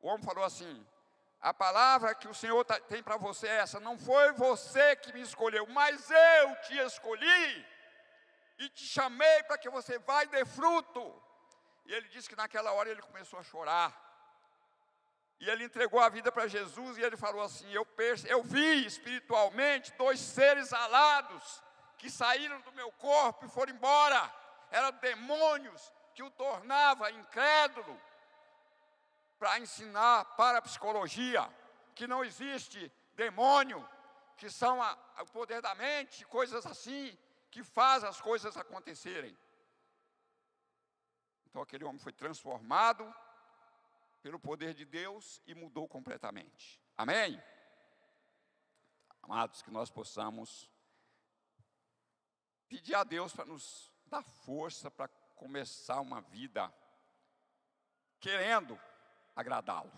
O 0.00 0.08
homem 0.08 0.22
falou 0.22 0.44
assim, 0.44 0.86
a 1.40 1.54
palavra 1.54 2.14
que 2.14 2.28
o 2.28 2.34
Senhor 2.34 2.62
tá, 2.62 2.78
tem 2.78 3.02
para 3.02 3.16
você 3.16 3.46
é 3.46 3.60
essa, 3.60 3.80
não 3.80 3.96
foi 3.96 4.32
você 4.32 4.94
que 4.96 5.14
me 5.14 5.22
escolheu, 5.22 5.66
mas 5.68 6.10
eu 6.10 6.56
te 6.56 6.76
escolhi 6.80 7.66
e 8.58 8.68
te 8.68 8.84
chamei 8.84 9.42
para 9.44 9.56
que 9.56 9.70
você 9.70 9.98
vá 10.00 10.24
e 10.24 10.26
dê 10.26 10.44
fruto. 10.44 11.22
E 11.86 11.94
ele 11.94 12.06
disse 12.08 12.28
que 12.28 12.36
naquela 12.36 12.70
hora 12.72 12.90
ele 12.90 13.00
começou 13.00 13.38
a 13.38 13.42
chorar. 13.42 14.09
E 15.40 15.48
ele 15.48 15.64
entregou 15.64 15.98
a 15.98 16.08
vida 16.10 16.30
para 16.30 16.46
Jesus 16.46 16.98
e 16.98 17.02
ele 17.02 17.16
falou 17.16 17.42
assim: 17.42 17.68
eu, 17.70 17.86
eu 18.26 18.42
vi 18.42 18.84
espiritualmente 18.84 19.92
dois 19.94 20.20
seres 20.20 20.70
alados 20.72 21.62
que 21.96 22.10
saíram 22.10 22.60
do 22.60 22.72
meu 22.72 22.92
corpo 22.92 23.46
e 23.46 23.48
foram 23.48 23.72
embora. 23.72 24.30
Eram 24.70 24.92
demônios 24.92 25.92
que 26.14 26.22
o 26.22 26.30
tornava 26.30 27.10
incrédulo 27.10 27.98
para 29.38 29.58
ensinar 29.58 30.24
para 30.36 30.58
a 30.58 30.62
psicologia 30.62 31.48
que 31.94 32.06
não 32.06 32.22
existe 32.22 32.92
demônio, 33.14 33.86
que 34.36 34.50
são 34.50 34.82
a, 34.82 34.96
o 35.22 35.26
poder 35.26 35.62
da 35.62 35.74
mente, 35.74 36.24
coisas 36.26 36.66
assim 36.66 37.18
que 37.50 37.64
faz 37.64 38.04
as 38.04 38.20
coisas 38.20 38.56
acontecerem. 38.58 39.36
Então 41.46 41.62
aquele 41.62 41.84
homem 41.84 41.98
foi 41.98 42.12
transformado 42.12 43.02
pelo 44.22 44.38
poder 44.38 44.74
de 44.74 44.84
Deus 44.84 45.42
e 45.46 45.54
mudou 45.54 45.88
completamente. 45.88 46.80
Amém? 46.96 47.42
Amados, 49.22 49.62
que 49.62 49.70
nós 49.70 49.90
possamos 49.90 50.70
pedir 52.68 52.94
a 52.94 53.04
Deus 53.04 53.32
para 53.32 53.44
nos 53.44 53.92
dar 54.06 54.22
força 54.22 54.90
para 54.90 55.08
começar 55.36 56.00
uma 56.00 56.20
vida 56.20 56.72
querendo 58.18 58.78
agradá-lo. 59.34 59.92